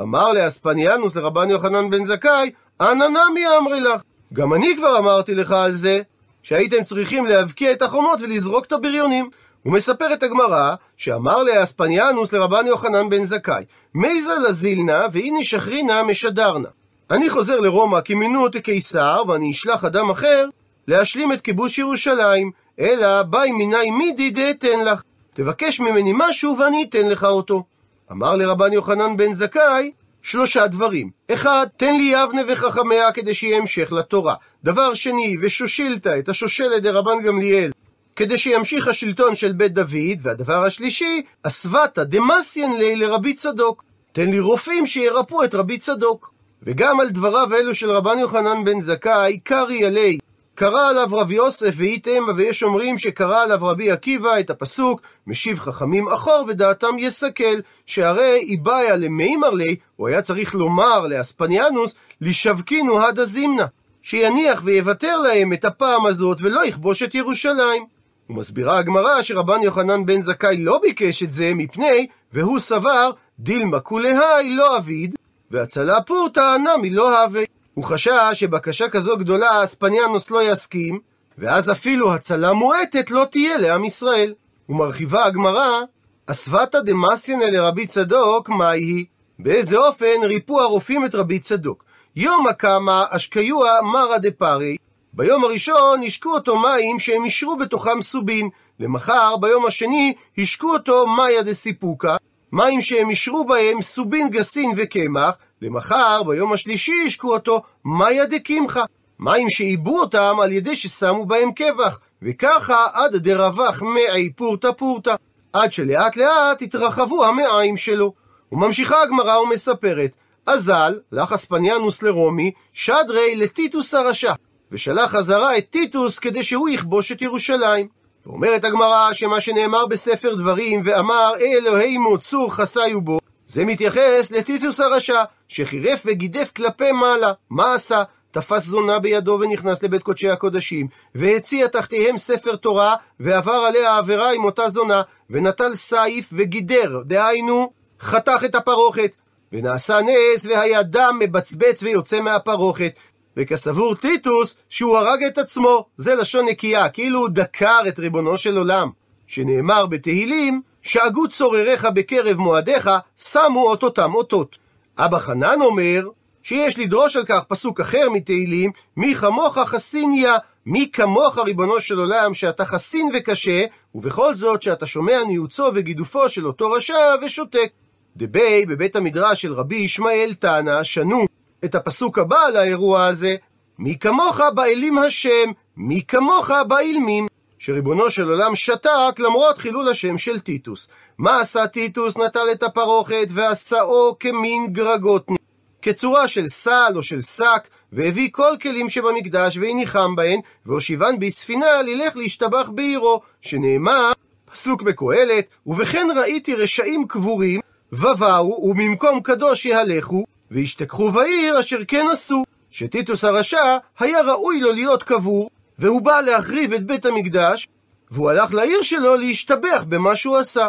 אמר 0.00 0.32
לאספניאנוס 0.32 1.16
לרבן 1.16 1.50
יוחנן 1.50 1.90
בן 1.90 2.04
זכאי, 2.04 2.50
אנא 2.80 3.04
נמי 3.04 3.44
אמרי 3.58 3.80
לך. 3.80 4.02
גם 4.32 4.54
אני 4.54 4.76
כבר 4.76 4.98
אמרתי 4.98 5.34
לך 5.34 5.52
על 5.52 5.72
זה, 5.72 6.00
שהייתם 6.42 6.82
צריכים 6.82 7.26
להבקיע 7.26 7.72
את 7.72 7.82
החומות 7.82 8.20
ולזרוק 8.20 8.64
את 8.64 8.72
הבריונים. 8.72 9.30
ומספרת 9.66 10.22
הגמרא, 10.22 10.74
שאמר 10.96 11.42
לאספניאנוס 11.42 12.32
לרבן 12.32 12.66
יוחנן 12.66 13.08
בן 13.08 13.24
זכאי, 13.24 13.64
מייזה 13.94 14.34
לזילנה 14.48 15.02
והנה 15.12 15.42
שחרינה 15.42 16.02
משדרנה. 16.02 16.68
אני 17.10 17.30
חוזר 17.30 17.60
לרומא 17.60 18.00
כי 18.00 18.14
מינו 18.14 18.42
אותי 18.42 18.60
קיסר, 18.60 19.22
ואני 19.28 19.50
אשלח 19.50 19.84
אדם 19.84 20.10
אחר 20.10 20.48
להשלים 20.88 21.32
את 21.32 21.40
כיבוש 21.40 21.78
ירושלים, 21.78 22.50
אלא 22.80 23.22
ביי 23.22 23.50
מיני 23.50 23.90
מידי 23.90 24.30
דאתן 24.30 24.80
לך. 24.80 25.02
תבקש 25.34 25.80
ממני 25.80 26.12
משהו 26.14 26.58
ואני 26.58 26.86
אתן 26.88 27.08
לך 27.08 27.24
אותו. 27.24 27.64
אמר 28.12 28.36
לרבן 28.36 28.72
יוחנן 28.72 29.16
בן 29.16 29.32
זכאי, 29.32 29.92
שלושה 30.22 30.66
דברים. 30.66 31.10
אחד, 31.32 31.66
תן 31.76 31.94
לי 31.94 32.02
יבנה 32.02 32.42
וחכמיה 32.48 33.12
כדי 33.12 33.34
שיהיה 33.34 33.56
המשך 33.56 33.92
לתורה. 33.92 34.34
דבר 34.64 34.94
שני, 34.94 35.36
ושושילת 35.42 36.06
את 36.06 36.28
השושלת 36.28 36.82
דרבן 36.82 37.22
גמליאל, 37.22 37.70
כדי 38.16 38.38
שימשיך 38.38 38.88
השלטון 38.88 39.34
של 39.34 39.52
בית 39.52 39.74
דוד. 39.74 40.18
והדבר 40.22 40.64
השלישי, 40.64 41.22
אסוותא 41.42 42.04
דמסיין 42.04 42.76
לי 42.76 42.96
לרבי 42.96 43.34
צדוק. 43.34 43.84
תן 44.12 44.30
לי 44.30 44.40
רופאים 44.40 44.86
שירפאו 44.86 45.44
את 45.44 45.54
רבי 45.54 45.78
צדוק. 45.78 46.32
וגם 46.62 47.00
על 47.00 47.10
דבריו 47.10 47.54
אלו 47.54 47.74
של 47.74 47.90
רבן 47.90 48.18
יוחנן 48.18 48.64
בן 48.64 48.80
זכאי, 48.80 49.38
קרי 49.44 49.84
עלי. 49.84 50.18
קרא 50.54 50.88
עליו 50.88 51.08
רבי 51.12 51.34
יוסף 51.34 51.74
ואיתם, 51.76 52.22
ויש 52.36 52.62
אומרים 52.62 52.98
שקרא 52.98 53.42
עליו 53.42 53.58
רבי 53.62 53.90
עקיבא 53.90 54.40
את 54.40 54.50
הפסוק 54.50 55.00
משיב 55.26 55.58
חכמים 55.58 56.08
אחור 56.08 56.44
ודעתם 56.48 56.98
יסכל, 56.98 57.60
שהרי 57.86 58.38
איבאיה 58.42 58.96
למימר 58.96 59.50
לי, 59.50 59.76
הוא 59.96 60.08
היה 60.08 60.22
צריך 60.22 60.54
לומר 60.54 61.06
לאספניאנוס, 61.06 61.94
לשבקינו 62.20 63.02
הדה 63.02 63.24
זימנה, 63.24 63.66
שיניח 64.02 64.60
ויוותר 64.64 65.18
להם 65.18 65.52
את 65.52 65.64
הפעם 65.64 66.06
הזאת 66.06 66.38
ולא 66.40 66.66
יכבוש 66.66 67.02
את 67.02 67.14
ירושלים. 67.14 68.01
ומסבירה 68.30 68.78
הגמרא 68.78 69.22
שרבן 69.22 69.62
יוחנן 69.62 70.06
בן 70.06 70.20
זכאי 70.20 70.56
לא 70.56 70.78
ביקש 70.82 71.22
את 71.22 71.32
זה 71.32 71.54
מפני, 71.54 72.06
והוא 72.32 72.58
סבר, 72.58 73.10
דילמה 73.38 73.80
כולהי 73.80 74.56
לא 74.56 74.76
אביד, 74.78 75.14
והצלה 75.50 76.02
פורתא 76.02 76.56
נמי 76.56 76.90
לא 76.90 77.22
הווה. 77.22 77.42
הוא 77.74 77.84
חשש 77.84 78.32
שבקשה 78.34 78.88
כזו 78.88 79.16
גדולה 79.16 79.64
אספניאנוס 79.64 80.30
לא 80.30 80.50
יסכים, 80.50 81.00
ואז 81.38 81.70
אפילו 81.70 82.14
הצלה 82.14 82.52
מועטת 82.52 83.10
לא 83.10 83.26
תהיה 83.30 83.58
לעם 83.58 83.84
ישראל. 83.84 84.34
ומרחיבה 84.68 85.24
הגמרא, 85.24 85.80
אסוותא 86.26 86.80
דמסינא 86.80 87.44
לרבי 87.44 87.86
צדוק, 87.86 88.48
מהי? 88.48 89.04
באיזה 89.38 89.76
אופן 89.76 90.22
ריפו 90.22 90.60
הרופאים 90.60 91.04
את 91.04 91.14
רבי 91.14 91.38
צדוק? 91.38 91.84
יומא 92.16 92.52
קמא 92.52 93.04
אשקיוה 93.10 93.82
מרא 93.82 94.18
דפרי, 94.18 94.76
ביום 95.14 95.44
הראשון 95.44 96.02
השקו 96.02 96.34
אותו 96.34 96.58
מים 96.58 96.98
שהם 96.98 97.24
אישרו 97.24 97.56
בתוכם 97.56 98.02
סובין, 98.02 98.48
למחר 98.80 99.36
ביום 99.36 99.66
השני 99.66 100.14
השקו 100.38 100.72
אותו 100.72 101.06
מאיה 101.06 101.42
דסיפוקה, 101.42 102.16
מים 102.52 102.80
שהם 102.82 103.10
אישרו 103.10 103.44
בהם 103.44 103.82
סובין 103.82 104.28
גסין 104.28 104.72
וקמח, 104.76 105.34
למחר, 105.62 106.22
ביום 106.22 106.52
השלישי, 106.52 107.02
השקו 107.06 107.34
אותו 107.34 107.62
מאיה 107.84 108.26
דקמחה, 108.26 108.84
מים 109.18 109.50
שעיבו 109.50 110.00
אותם 110.00 110.36
על 110.42 110.52
ידי 110.52 110.76
ששמו 110.76 111.26
בהם 111.26 111.52
קבח, 111.52 112.00
וככה 112.22 112.86
עד 112.92 113.16
דרווח 113.16 113.82
מעי 113.82 114.32
פורתא 114.32 114.72
פורתא, 114.72 115.14
עד 115.52 115.72
שלאט 115.72 116.16
לאט 116.16 116.62
התרחבו 116.62 117.24
המעיים 117.24 117.76
שלו. 117.76 118.12
וממשיכה 118.52 119.02
הגמרא 119.02 119.38
ומספרת, 119.38 120.10
אזל, 120.46 120.98
לך 121.12 121.32
אספניאנוס 121.32 122.02
לרומי, 122.02 122.50
שדרי 122.72 123.36
לטיטוס 123.36 123.94
הרשע, 123.94 124.32
ושלח 124.72 125.10
חזרה 125.10 125.58
את 125.58 125.70
טיטוס 125.70 126.18
כדי 126.18 126.42
שהוא 126.42 126.68
יכבוש 126.68 127.12
את 127.12 127.22
ירושלים. 127.22 127.88
ואומרת 128.26 128.64
הגמרא 128.64 129.12
שמה 129.12 129.40
שנאמר 129.40 129.86
בספר 129.86 130.34
דברים, 130.34 130.82
ואמר 130.84 131.34
אלוהימו 131.40 132.18
צור 132.18 132.54
חסיו 132.54 133.00
בו, 133.00 133.18
זה 133.46 133.64
מתייחס 133.64 134.30
לטיטוס 134.30 134.80
הרשע, 134.80 135.22
שחירף 135.48 136.02
וגידף 136.06 136.52
כלפי 136.56 136.92
מעלה. 136.92 137.32
מה 137.50 137.74
עשה? 137.74 138.02
תפס 138.30 138.64
זונה 138.64 138.98
בידו 138.98 139.38
ונכנס 139.40 139.82
לבית 139.82 140.02
קודשי 140.02 140.30
הקודשים, 140.30 140.86
והציע 141.14 141.66
תחתיהם 141.66 142.18
ספר 142.18 142.56
תורה, 142.56 142.94
ועבר 143.20 143.52
עליה 143.52 143.96
עבירה 143.96 144.32
עם 144.32 144.44
אותה 144.44 144.68
זונה, 144.68 145.02
ונטל 145.30 145.74
סייף 145.74 146.28
וגידר, 146.32 147.02
דהיינו, 147.04 147.72
חתך 148.00 148.44
את 148.44 148.54
הפרוכת. 148.54 149.10
ונעשה 149.52 149.98
נס, 150.02 150.46
והיה 150.46 150.82
דם 150.82 151.16
מבצבץ 151.20 151.82
ויוצא 151.82 152.20
מהפרוכת. 152.20 152.92
וכסבור 153.36 153.94
טיטוס, 153.94 154.56
שהוא 154.68 154.96
הרג 154.96 155.24
את 155.24 155.38
עצמו, 155.38 155.86
זה 155.96 156.14
לשון 156.14 156.48
נקייה, 156.48 156.88
כאילו 156.88 157.18
הוא 157.18 157.28
דקר 157.28 157.80
את 157.88 157.98
ריבונו 157.98 158.36
של 158.36 158.56
עולם. 158.56 158.90
שנאמר 159.26 159.86
בתהילים, 159.86 160.62
שאגו 160.82 161.28
צורריך 161.28 161.84
בקרב 161.84 162.36
מועדיך, 162.36 162.90
שמו 163.16 163.68
אותותם 163.70 164.14
אותות. 164.14 164.58
אבא 164.98 165.18
חנן 165.18 165.60
אומר, 165.60 166.08
שיש 166.42 166.78
לדרוש 166.78 167.16
על 167.16 167.24
כך 167.24 167.42
פסוק 167.48 167.80
אחר 167.80 168.10
מתהילים, 168.10 168.70
מי 168.96 169.14
כמוך 169.14 169.58
חסיניה, 169.58 170.36
מי 170.66 170.90
כמוך 170.92 171.38
ריבונו 171.38 171.80
של 171.80 171.98
עולם, 171.98 172.34
שאתה 172.34 172.64
חסין 172.64 173.10
וקשה, 173.14 173.64
ובכל 173.94 174.34
זאת 174.34 174.62
שאתה 174.62 174.86
שומע 174.86 175.22
ניוצו 175.26 175.70
וגידופו 175.74 176.28
של 176.28 176.46
אותו 176.46 176.70
רשע 176.70 177.14
ושותק. 177.22 177.70
דבי, 178.16 178.66
בבית 178.66 178.96
המדרש 178.96 179.42
של 179.42 179.52
רבי 179.52 179.76
ישמעאל 179.76 180.34
תנא, 180.38 180.82
שנו 180.82 181.26
את 181.64 181.74
הפסוק 181.74 182.18
הבא 182.18 182.40
על 182.40 182.56
האירוע 182.56 183.06
הזה, 183.06 183.34
מי 183.78 183.98
כמוך 183.98 184.40
באלים 184.54 184.98
השם, 184.98 185.50
מי 185.76 186.02
כמוך 186.08 186.50
באילמים. 186.68 187.26
שריבונו 187.58 188.10
של 188.10 188.28
עולם 188.28 188.54
שתק 188.54 189.18
למרות 189.18 189.58
חילול 189.58 189.88
השם 189.88 190.18
של 190.18 190.40
טיטוס. 190.40 190.88
מה 191.18 191.40
עשה 191.40 191.66
טיטוס? 191.66 192.16
נטל 192.16 192.50
את 192.52 192.62
הפרוכת 192.62 193.26
ועשאו 193.30 194.16
כמין 194.20 194.66
גרגותני, 194.72 195.36
כצורה 195.82 196.28
של 196.28 196.46
סל 196.46 196.92
או 196.96 197.02
של 197.02 197.22
שק, 197.22 197.68
והביא 197.92 198.28
כל 198.32 198.56
כלים 198.62 198.88
שבמקדש 198.88 199.56
והניחם 199.56 200.16
בהן, 200.16 200.40
והושיבן 200.66 201.18
בספינה 201.18 201.82
ללך 201.82 202.16
להשתבח 202.16 202.70
בעירו, 202.74 203.20
שנאמר, 203.40 204.12
פסוק 204.52 204.82
בקהלת, 204.82 205.44
ובכן 205.66 206.06
ראיתי 206.16 206.54
רשעים 206.54 207.06
קבורים, 207.08 207.60
ובאו, 207.92 208.68
וממקום 208.70 209.20
קדוש 209.20 209.66
יהלכו, 209.66 210.24
וישתכחו 210.52 211.10
בעיר 211.10 211.60
אשר 211.60 211.78
כן 211.88 212.06
עשו. 212.12 212.44
שטיטוס 212.70 213.24
הרשע 213.24 213.76
היה 213.98 214.20
ראוי 214.22 214.60
לו 214.60 214.72
להיות 214.72 215.02
קבור, 215.02 215.50
והוא 215.78 216.02
בא 216.02 216.20
להחריב 216.20 216.72
את 216.72 216.86
בית 216.86 217.06
המקדש, 217.06 217.68
והוא 218.10 218.30
הלך 218.30 218.54
לעיר 218.54 218.82
שלו 218.82 219.16
להשתבח 219.16 219.84
במה 219.88 220.16
שהוא 220.16 220.36
עשה. 220.36 220.68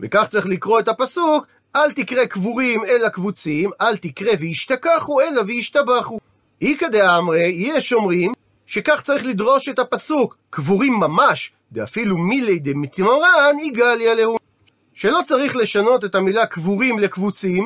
וכך 0.00 0.24
צריך 0.28 0.46
לקרוא 0.46 0.80
את 0.80 0.88
הפסוק, 0.88 1.46
אל 1.76 1.92
תקרא 1.92 2.24
קבורים 2.24 2.84
אלא 2.84 3.08
קבוצים, 3.08 3.70
אל 3.80 3.96
תקרא 3.96 4.32
וישתכחו 4.40 5.20
אלא 5.20 5.42
וישתבחו. 5.46 6.18
איכא 6.62 6.88
דאמרי, 6.88 7.52
יש 7.56 7.92
אומרים, 7.92 8.32
שכך 8.66 9.00
צריך 9.00 9.26
לדרוש 9.26 9.68
את 9.68 9.78
הפסוק, 9.78 10.36
קבורים 10.50 10.92
ממש, 10.92 11.52
דאפילו 11.72 12.18
מילי 12.18 12.58
דמתמרן, 12.58 13.58
יגליה 13.58 14.14
להו. 14.14 14.36
שלא 14.94 15.20
צריך 15.24 15.56
לשנות 15.56 16.04
את 16.04 16.14
המילה 16.14 16.46
קבורים 16.46 16.98
לקבוצים, 16.98 17.64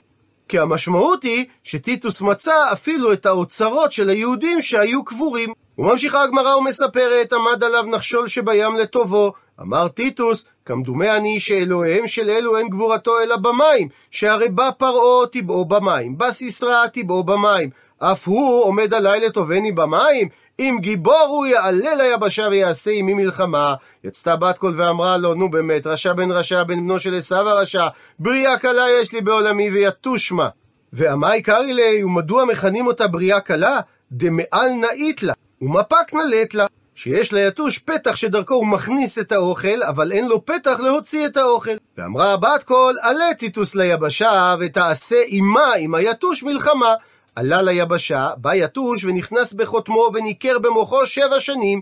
כי 0.51 0.59
המשמעות 0.59 1.23
היא 1.23 1.45
שטיטוס 1.65 2.23
מצא 2.23 2.73
אפילו 2.73 3.13
את 3.13 3.27
האוצרות 3.27 3.93
של 3.93 4.09
היהודים 4.09 4.61
שהיו 4.61 5.05
קבורים. 5.05 5.53
וממשיכה 5.79 6.23
הגמרא 6.23 6.57
ומספרת, 6.57 7.33
עמד 7.33 7.65
עליו 7.65 7.83
נחשול 7.83 8.27
שבים 8.27 8.75
לטובו, 8.75 9.33
אמר 9.61 9.89
טיטוס, 9.89 10.45
כמדומה 10.65 11.17
אני 11.17 11.41
שאלוהיהם 11.41 12.07
של 12.07 12.31
אלו 12.31 12.57
אין 12.57 12.69
גבורתו 12.69 13.21
אלא 13.21 13.37
במים, 13.37 13.89
שהרי 14.11 14.49
בא 14.49 14.71
פרעה 14.79 15.27
תבעו 15.33 15.65
במים, 15.65 16.19
בא 16.19 16.31
סיסרא 16.31 16.87
תבעו 16.93 17.25
במים, 17.25 17.71
אף 17.99 18.29
הוא 18.29 18.65
עומד 18.65 18.95
עלי 18.95 19.21
לטובני 19.27 19.73
במים? 19.73 20.29
אם 20.61 20.77
גיבור 20.81 21.27
הוא 21.29 21.47
יעלה 21.47 21.95
ליבשה 21.95 22.49
ויעשה 22.51 22.91
עמי 22.91 23.15
מלחמה. 23.15 23.75
יצתה 24.05 24.37
בת 24.37 24.59
קול 24.59 24.75
ואמרה 24.77 25.17
לו, 25.17 25.35
נו 25.35 25.51
באמת, 25.51 25.87
רשע 25.87 26.13
בן 26.13 26.31
רשע 26.31 26.63
בן 26.63 26.77
בנו 26.77 26.99
של 26.99 27.15
עשו 27.15 27.35
הרשע, 27.35 27.87
בריאה 28.19 28.59
קלה 28.59 28.87
יש 29.01 29.13
לי 29.13 29.21
בעולמי 29.21 29.71
ויתוש 29.71 30.33
מה. 30.33 30.49
ועמי 30.93 31.43
קרעי 31.43 31.75
לי, 31.75 32.05
ומדוע 32.05 32.45
מכנים 32.45 32.87
אותה 32.87 33.07
בריאה 33.07 33.41
קלה? 33.41 33.81
דמעל 34.13 34.71
נאית 34.81 35.23
לה, 35.23 35.33
ומפק 35.61 36.15
נלט 36.15 36.55
לה. 36.55 36.67
שיש 36.95 37.33
ליתוש 37.33 37.79
פתח 37.79 38.15
שדרכו 38.15 38.55
הוא 38.55 38.67
מכניס 38.67 39.19
את 39.19 39.33
האוכל, 39.33 39.83
אבל 39.83 40.13
אין 40.13 40.29
לו 40.29 40.45
פתח 40.45 40.81
להוציא 40.81 41.27
את 41.27 41.37
האוכל. 41.37 41.77
ואמרה 41.99 42.33
הבת 42.33 42.63
קול, 42.65 42.97
עלה 43.03 43.35
טיטוס 43.39 43.75
ליבשה, 43.75 44.55
ותעשה 44.61 45.17
עמה, 45.27 45.75
עם 45.79 45.95
היתוש 45.95 46.43
מלחמה. 46.43 46.95
עלה 47.37 47.63
ליבשה, 47.63 48.29
בא 48.37 48.55
יתוש 48.55 49.05
ונכנס 49.05 49.53
בחותמו 49.53 50.11
וניקר 50.15 50.59
במוחו 50.59 51.07
שבע 51.07 51.41
שנים. 51.41 51.81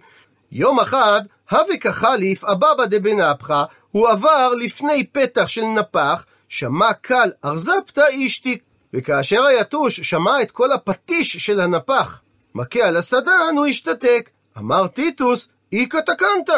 יום 0.52 0.80
אחד, 0.80 1.20
הווה 1.50 1.78
כחליף 1.80 2.44
אבבא 2.44 2.86
דבנפחא, 2.86 3.64
הוא 3.90 4.08
עבר 4.08 4.54
לפני 4.54 5.06
פתח 5.06 5.48
של 5.48 5.64
נפח, 5.64 6.24
שמע 6.48 6.92
קל 6.92 7.30
ארזפתא 7.44 8.06
אישתיק. 8.08 8.62
וכאשר 8.94 9.44
היתוש 9.44 10.00
שמע 10.00 10.42
את 10.42 10.50
כל 10.50 10.72
הפטיש 10.72 11.36
של 11.36 11.60
הנפח 11.60 12.20
מכה 12.54 12.80
על 12.80 12.96
הסדן, 12.96 13.54
הוא 13.56 13.66
השתתק. 13.66 14.30
אמר 14.58 14.86
טיטוס, 14.86 15.48
איכא 15.72 15.98
תקנת. 16.00 16.50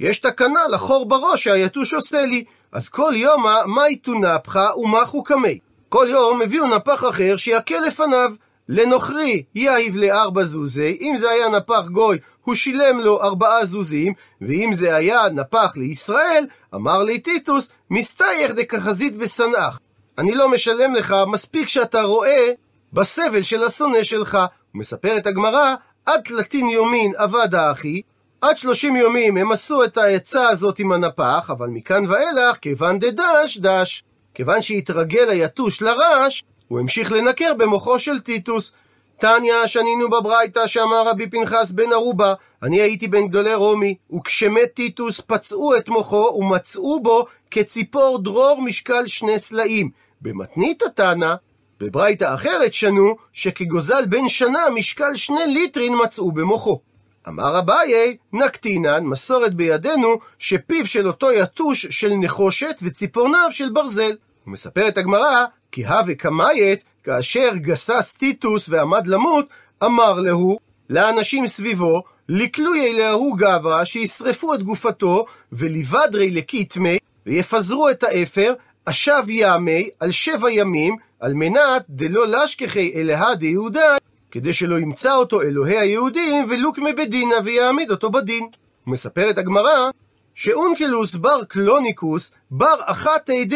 יש 0.00 0.18
תקנה 0.18 0.60
לחור 0.70 1.06
בראש 1.08 1.44
שהיתוש 1.44 1.94
עושה 1.94 2.24
לי. 2.24 2.44
אז 2.72 2.88
כל 2.88 3.12
יומא 3.16 3.64
מאי 3.66 3.96
תונפחא 3.96 4.68
ומחו 4.76 5.24
קמי. 5.24 5.58
כל 5.88 6.06
יום 6.10 6.42
הביאו 6.42 6.66
נפח 6.66 7.04
אחר 7.10 7.36
שיקל 7.36 7.80
לפניו. 7.86 8.32
לנוכרי 8.68 9.42
יהיב 9.54 9.96
לארבע 9.96 10.44
זוזי, 10.44 10.98
אם 11.00 11.16
זה 11.16 11.30
היה 11.30 11.48
נפח 11.48 11.86
גוי, 11.92 12.18
הוא 12.44 12.54
שילם 12.54 13.00
לו 13.00 13.22
ארבעה 13.22 13.64
זוזים, 13.64 14.12
ואם 14.40 14.70
זה 14.72 14.96
היה 14.96 15.28
נפח 15.32 15.76
לישראל, 15.76 16.46
אמר 16.74 17.02
לי 17.02 17.18
טיטוס, 17.18 17.68
מסתייך 17.90 18.50
דכחזית 18.50 19.16
בשנאך. 19.16 19.80
אני 20.18 20.34
לא 20.34 20.48
משלם 20.48 20.94
לך, 20.94 21.14
מספיק 21.26 21.68
שאתה 21.68 22.02
רואה 22.02 22.50
בסבל 22.92 23.42
של 23.42 23.64
השונא 23.64 24.02
שלך. 24.02 24.38
מספרת 24.74 25.26
הגמרא, 25.26 25.74
עד 26.06 26.20
תלתין 26.24 26.68
יומין 26.68 27.12
עבד 27.16 27.54
האחי, 27.54 28.02
עד 28.40 28.58
שלושים 28.58 28.96
יומים 28.96 29.36
הם 29.36 29.52
עשו 29.52 29.84
את 29.84 29.98
העצה 29.98 30.48
הזאת 30.48 30.78
עם 30.78 30.92
הנפח, 30.92 31.50
אבל 31.50 31.66
מכאן 31.66 32.04
ואילך, 32.08 32.56
כיוון 32.60 32.98
דדש, 32.98 33.58
דש. 33.58 34.02
כיוון 34.38 34.62
שהתרגל 34.62 35.30
היתוש 35.30 35.82
לרש, 35.82 36.44
הוא 36.68 36.80
המשיך 36.80 37.12
לנקר 37.12 37.54
במוחו 37.54 37.98
של 37.98 38.20
טיטוס. 38.20 38.72
תניא, 39.20 39.66
שנינו 39.66 40.10
בברייתא 40.10 40.66
שאמר 40.66 41.08
רבי 41.08 41.30
פנחס 41.30 41.70
בן 41.70 41.92
ערובה, 41.92 42.34
אני 42.62 42.80
הייתי 42.80 43.08
בין 43.08 43.28
גדולי 43.28 43.54
רומי, 43.54 43.94
וכשמת 44.12 44.74
טיטוס 44.74 45.20
פצעו 45.20 45.76
את 45.76 45.88
מוחו 45.88 46.36
ומצאו 46.38 47.00
בו 47.02 47.26
כציפור 47.50 48.18
דרור 48.22 48.62
משקל 48.62 49.06
שני 49.06 49.38
סלעים. 49.38 49.90
במתניתא 50.20 50.82
תנא, 50.82 51.34
בברייתא 51.80 52.34
אחרת 52.34 52.74
שנו, 52.74 53.16
שכגוזל 53.32 54.06
בן 54.06 54.28
שנה 54.28 54.70
משקל 54.74 55.14
שני 55.14 55.46
ליטרין 55.46 55.94
מצאו 56.04 56.32
במוחו. 56.32 56.80
אמר 57.28 57.58
אביי, 57.58 58.16
נקטינן, 58.32 59.04
מסורת 59.04 59.54
בידינו, 59.54 60.18
שפיו 60.38 60.86
של 60.86 61.06
אותו 61.06 61.32
יתוש 61.32 61.86
של 61.86 62.12
נחושת 62.20 62.76
וציפורניו 62.82 63.48
של 63.50 63.70
ברזל. 63.70 64.16
ומספרת 64.48 64.98
הגמרא, 64.98 65.44
כי 65.72 65.86
הוה 65.86 66.14
קמיית, 66.14 66.82
כאשר 67.04 67.50
גסס 67.56 68.14
טיטוס 68.18 68.68
ועמד 68.68 69.06
למות, 69.06 69.46
אמר 69.84 70.20
להו, 70.20 70.58
לאנשים 70.90 71.46
סביבו, 71.46 72.02
לקלויי 72.28 72.92
לההוא 72.92 73.38
גברא, 73.38 73.84
שישרפו 73.84 74.54
את 74.54 74.62
גופתו, 74.62 75.26
ולבדרי 75.52 76.30
לקיטמיה, 76.30 76.98
ויפזרו 77.26 77.90
את 77.90 78.02
האפר, 78.02 78.54
אשב 78.84 79.22
ימי, 79.28 79.90
על 80.00 80.10
שבע 80.10 80.50
ימים, 80.50 80.96
על 81.20 81.34
מנת 81.34 81.84
דלא 81.88 82.26
לשכחיה 82.26 82.92
אלהא 82.94 83.34
דיהודאי, 83.34 83.96
כדי 84.30 84.52
שלא 84.52 84.78
ימצא 84.78 85.14
אותו 85.14 85.42
אלוהי 85.42 85.78
היהודים, 85.78 86.46
ולוקמיה 86.48 86.92
בדינא, 86.92 87.34
ויעמיד 87.44 87.90
אותו 87.90 88.10
בדין. 88.10 88.46
ומספרת 88.86 89.38
הגמרא, 89.38 89.90
שאונקלוס 90.38 91.14
בר 91.14 91.44
קלוניקוס 91.44 92.30
בר 92.50 92.74
אחתיה 92.84 93.48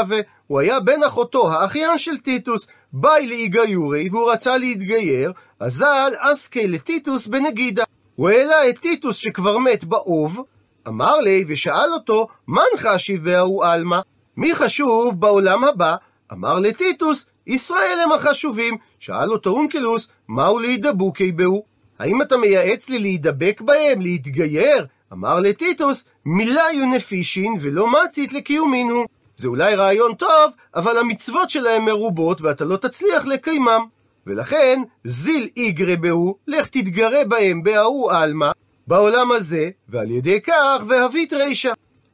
הוה, 0.00 0.16
הוא 0.46 0.60
היה 0.60 0.80
בן 0.80 1.02
אחותו, 1.02 1.52
האחיין 1.52 1.98
של 1.98 2.18
טיטוס, 2.18 2.66
בעי 2.92 3.26
לאיגיורי, 3.26 4.08
והוא 4.12 4.32
רצה 4.32 4.58
להתגייר, 4.58 5.32
אזל 5.60 6.12
אסקיה 6.18 6.66
לטיטוס 6.66 7.26
בנגידא. 7.26 7.84
הוא 8.14 8.28
העלה 8.28 8.68
את 8.68 8.78
טיטוס 8.78 9.16
שכבר 9.16 9.58
מת 9.58 9.84
באוב, 9.84 10.40
אמר 10.88 11.20
ליה 11.20 11.44
ושאל 11.48 11.92
אותו, 11.92 12.26
מאן 12.48 12.76
חשיב 12.76 13.30
בההוא 13.30 13.64
עלמא? 13.64 14.00
מי 14.36 14.54
חשוב 14.54 15.20
בעולם 15.20 15.64
הבא? 15.64 15.96
אמר 16.32 16.58
לטיטוס, 16.58 17.26
ישראל 17.46 17.98
הם 18.04 18.12
החשובים. 18.12 18.76
שאל 18.98 19.32
אותו 19.32 19.50
אונקלוס, 19.50 20.08
מהו 20.28 20.58
לאידבוקי 20.58 21.32
בהו? 21.32 21.64
האם 21.98 22.22
אתה 22.22 22.36
מייעץ 22.36 22.88
לי 22.88 22.98
להידבק 22.98 23.60
בהם, 23.60 24.00
להתגייר? 24.00 24.86
אמר 25.14 25.38
לטיטוס, 25.38 26.04
מילה 26.26 26.62
יו 26.72 26.86
נפישין 26.86 27.56
ולא 27.60 27.86
מצית 27.92 28.32
לקיומינו. 28.32 29.04
זה 29.36 29.48
אולי 29.48 29.74
רעיון 29.74 30.14
טוב, 30.14 30.52
אבל 30.74 30.98
המצוות 30.98 31.50
שלהם 31.50 31.84
מרובות 31.84 32.40
ואתה 32.40 32.64
לא 32.64 32.76
תצליח 32.76 33.26
לקיימם. 33.26 33.86
ולכן, 34.26 34.82
זיל 35.04 35.48
איגרה 35.56 35.96
בהו, 35.96 36.36
לך 36.46 36.66
תתגרה 36.66 37.24
בהם 37.24 37.62
בהוא 37.62 38.12
עלמא, 38.12 38.50
בעולם 38.86 39.32
הזה, 39.32 39.70
ועל 39.88 40.10
ידי 40.10 40.40
כך 40.40 40.82
והבית 40.88 41.32
רישא. 41.32 41.72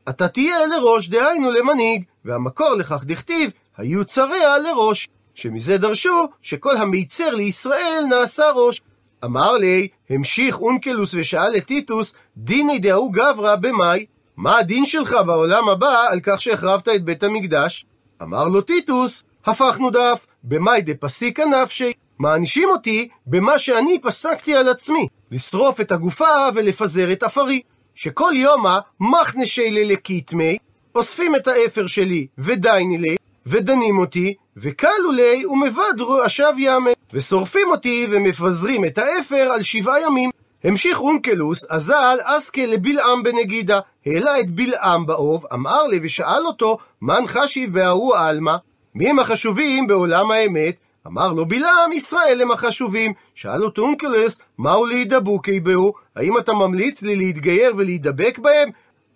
אתה 0.09 0.29
תהיה 0.29 0.67
לראש, 0.67 1.09
דהיינו 1.09 1.51
למנהיג, 1.51 2.05
והמקור 2.25 2.75
לכך 2.75 3.05
דכתיב, 3.05 3.51
היו 3.77 4.05
צריה 4.05 4.59
לראש. 4.59 5.09
שמזה 5.35 5.79
דרשו 5.79 6.29
שכל 6.43 6.77
המיצר 6.77 7.31
לישראל 7.31 8.05
נעשה 8.09 8.51
ראש. 8.51 8.81
אמר 9.25 9.53
לי, 9.53 9.89
המשיך 10.11 10.61
אונקלוס 10.61 11.15
ושאל 11.15 11.57
את 11.57 11.65
טיטוס, 11.65 12.15
דיני 12.37 12.79
דהוא 12.79 13.13
גברא 13.13 13.57
במאי, 13.57 14.07
מה 14.37 14.59
הדין 14.59 14.85
שלך 14.85 15.17
בעולם 15.27 15.69
הבא 15.69 16.07
על 16.11 16.21
כך 16.23 16.41
שהחרבת 16.41 16.89
את 16.89 17.05
בית 17.05 17.23
המקדש? 17.23 17.87
אמר 18.23 18.45
לו 18.45 18.61
טיטוס, 18.61 19.25
הפכנו 19.47 19.91
דף, 19.91 20.27
במאי 20.45 20.83
דפסיקה 20.83 21.45
נפשי. 21.45 21.93
מענישים 22.19 22.69
אותי 22.69 23.09
במה 23.27 23.59
שאני 23.59 23.99
פסקתי 24.03 24.55
על 24.55 24.69
עצמי, 24.69 25.07
לשרוף 25.31 25.81
את 25.81 25.93
הגופה 25.93 26.29
ולפזר 26.55 27.13
את 27.13 27.23
עפרי. 27.23 27.63
שכל 27.95 28.33
יומא 28.35 28.79
מחנשי 29.01 29.71
ללקיטמי, 29.71 30.59
אוספים 30.95 31.37
את 31.37 31.49
האפר 31.49 31.87
שלי 31.87 32.27
ודייני 32.39 32.99
לי, 32.99 33.17
ודנים 33.47 33.99
אותי, 33.99 34.35
וקלו 34.57 35.13
לי 35.13 35.47
ומבדרו 35.47 36.27
אשב 36.27 36.53
ימי, 36.59 36.91
ושורפים 37.15 37.69
אותי 37.71 38.07
ומפזרים 38.11 38.85
את 38.85 38.99
האפר 38.99 39.51
על 39.53 39.63
שבעה 39.63 40.01
ימים. 40.01 40.31
המשיך 40.65 41.01
אונקלוס, 41.01 41.71
אזל 41.71 42.19
אסקה 42.23 42.67
לבלעם 42.67 43.23
בנגידה, 43.23 43.81
העלה 44.07 44.41
את 44.41 44.51
בלעם 44.51 45.07
באוב, 45.07 45.45
אמר 45.53 45.87
לי 45.87 46.01
ושאל 46.03 46.47
אותו, 46.47 46.79
מן 47.03 47.23
חשיב 47.27 47.73
בההוא 47.75 48.17
עלמא? 48.17 48.57
מי 48.95 49.11
הם 49.11 49.19
החשובים 49.19 49.87
בעולם 49.87 50.31
האמת? 50.31 50.75
אמר 51.07 51.33
לו 51.33 51.47
בלעם, 51.47 51.93
ישראל 51.93 52.43
הם 52.43 52.51
החשובים. 52.51 53.13
שאל 53.35 53.65
אותו 53.65 53.83
אונקלוס, 53.83 54.39
מהו 54.59 54.87
להידבוקי 54.87 55.61
בהו? 55.61 55.93
האם 56.17 56.39
אתה 56.39 56.53
ממליץ 56.53 57.03
לי 57.03 57.17
להתגייר 57.17 57.75
ולהידבק 57.77 58.39
בהם? 58.39 58.71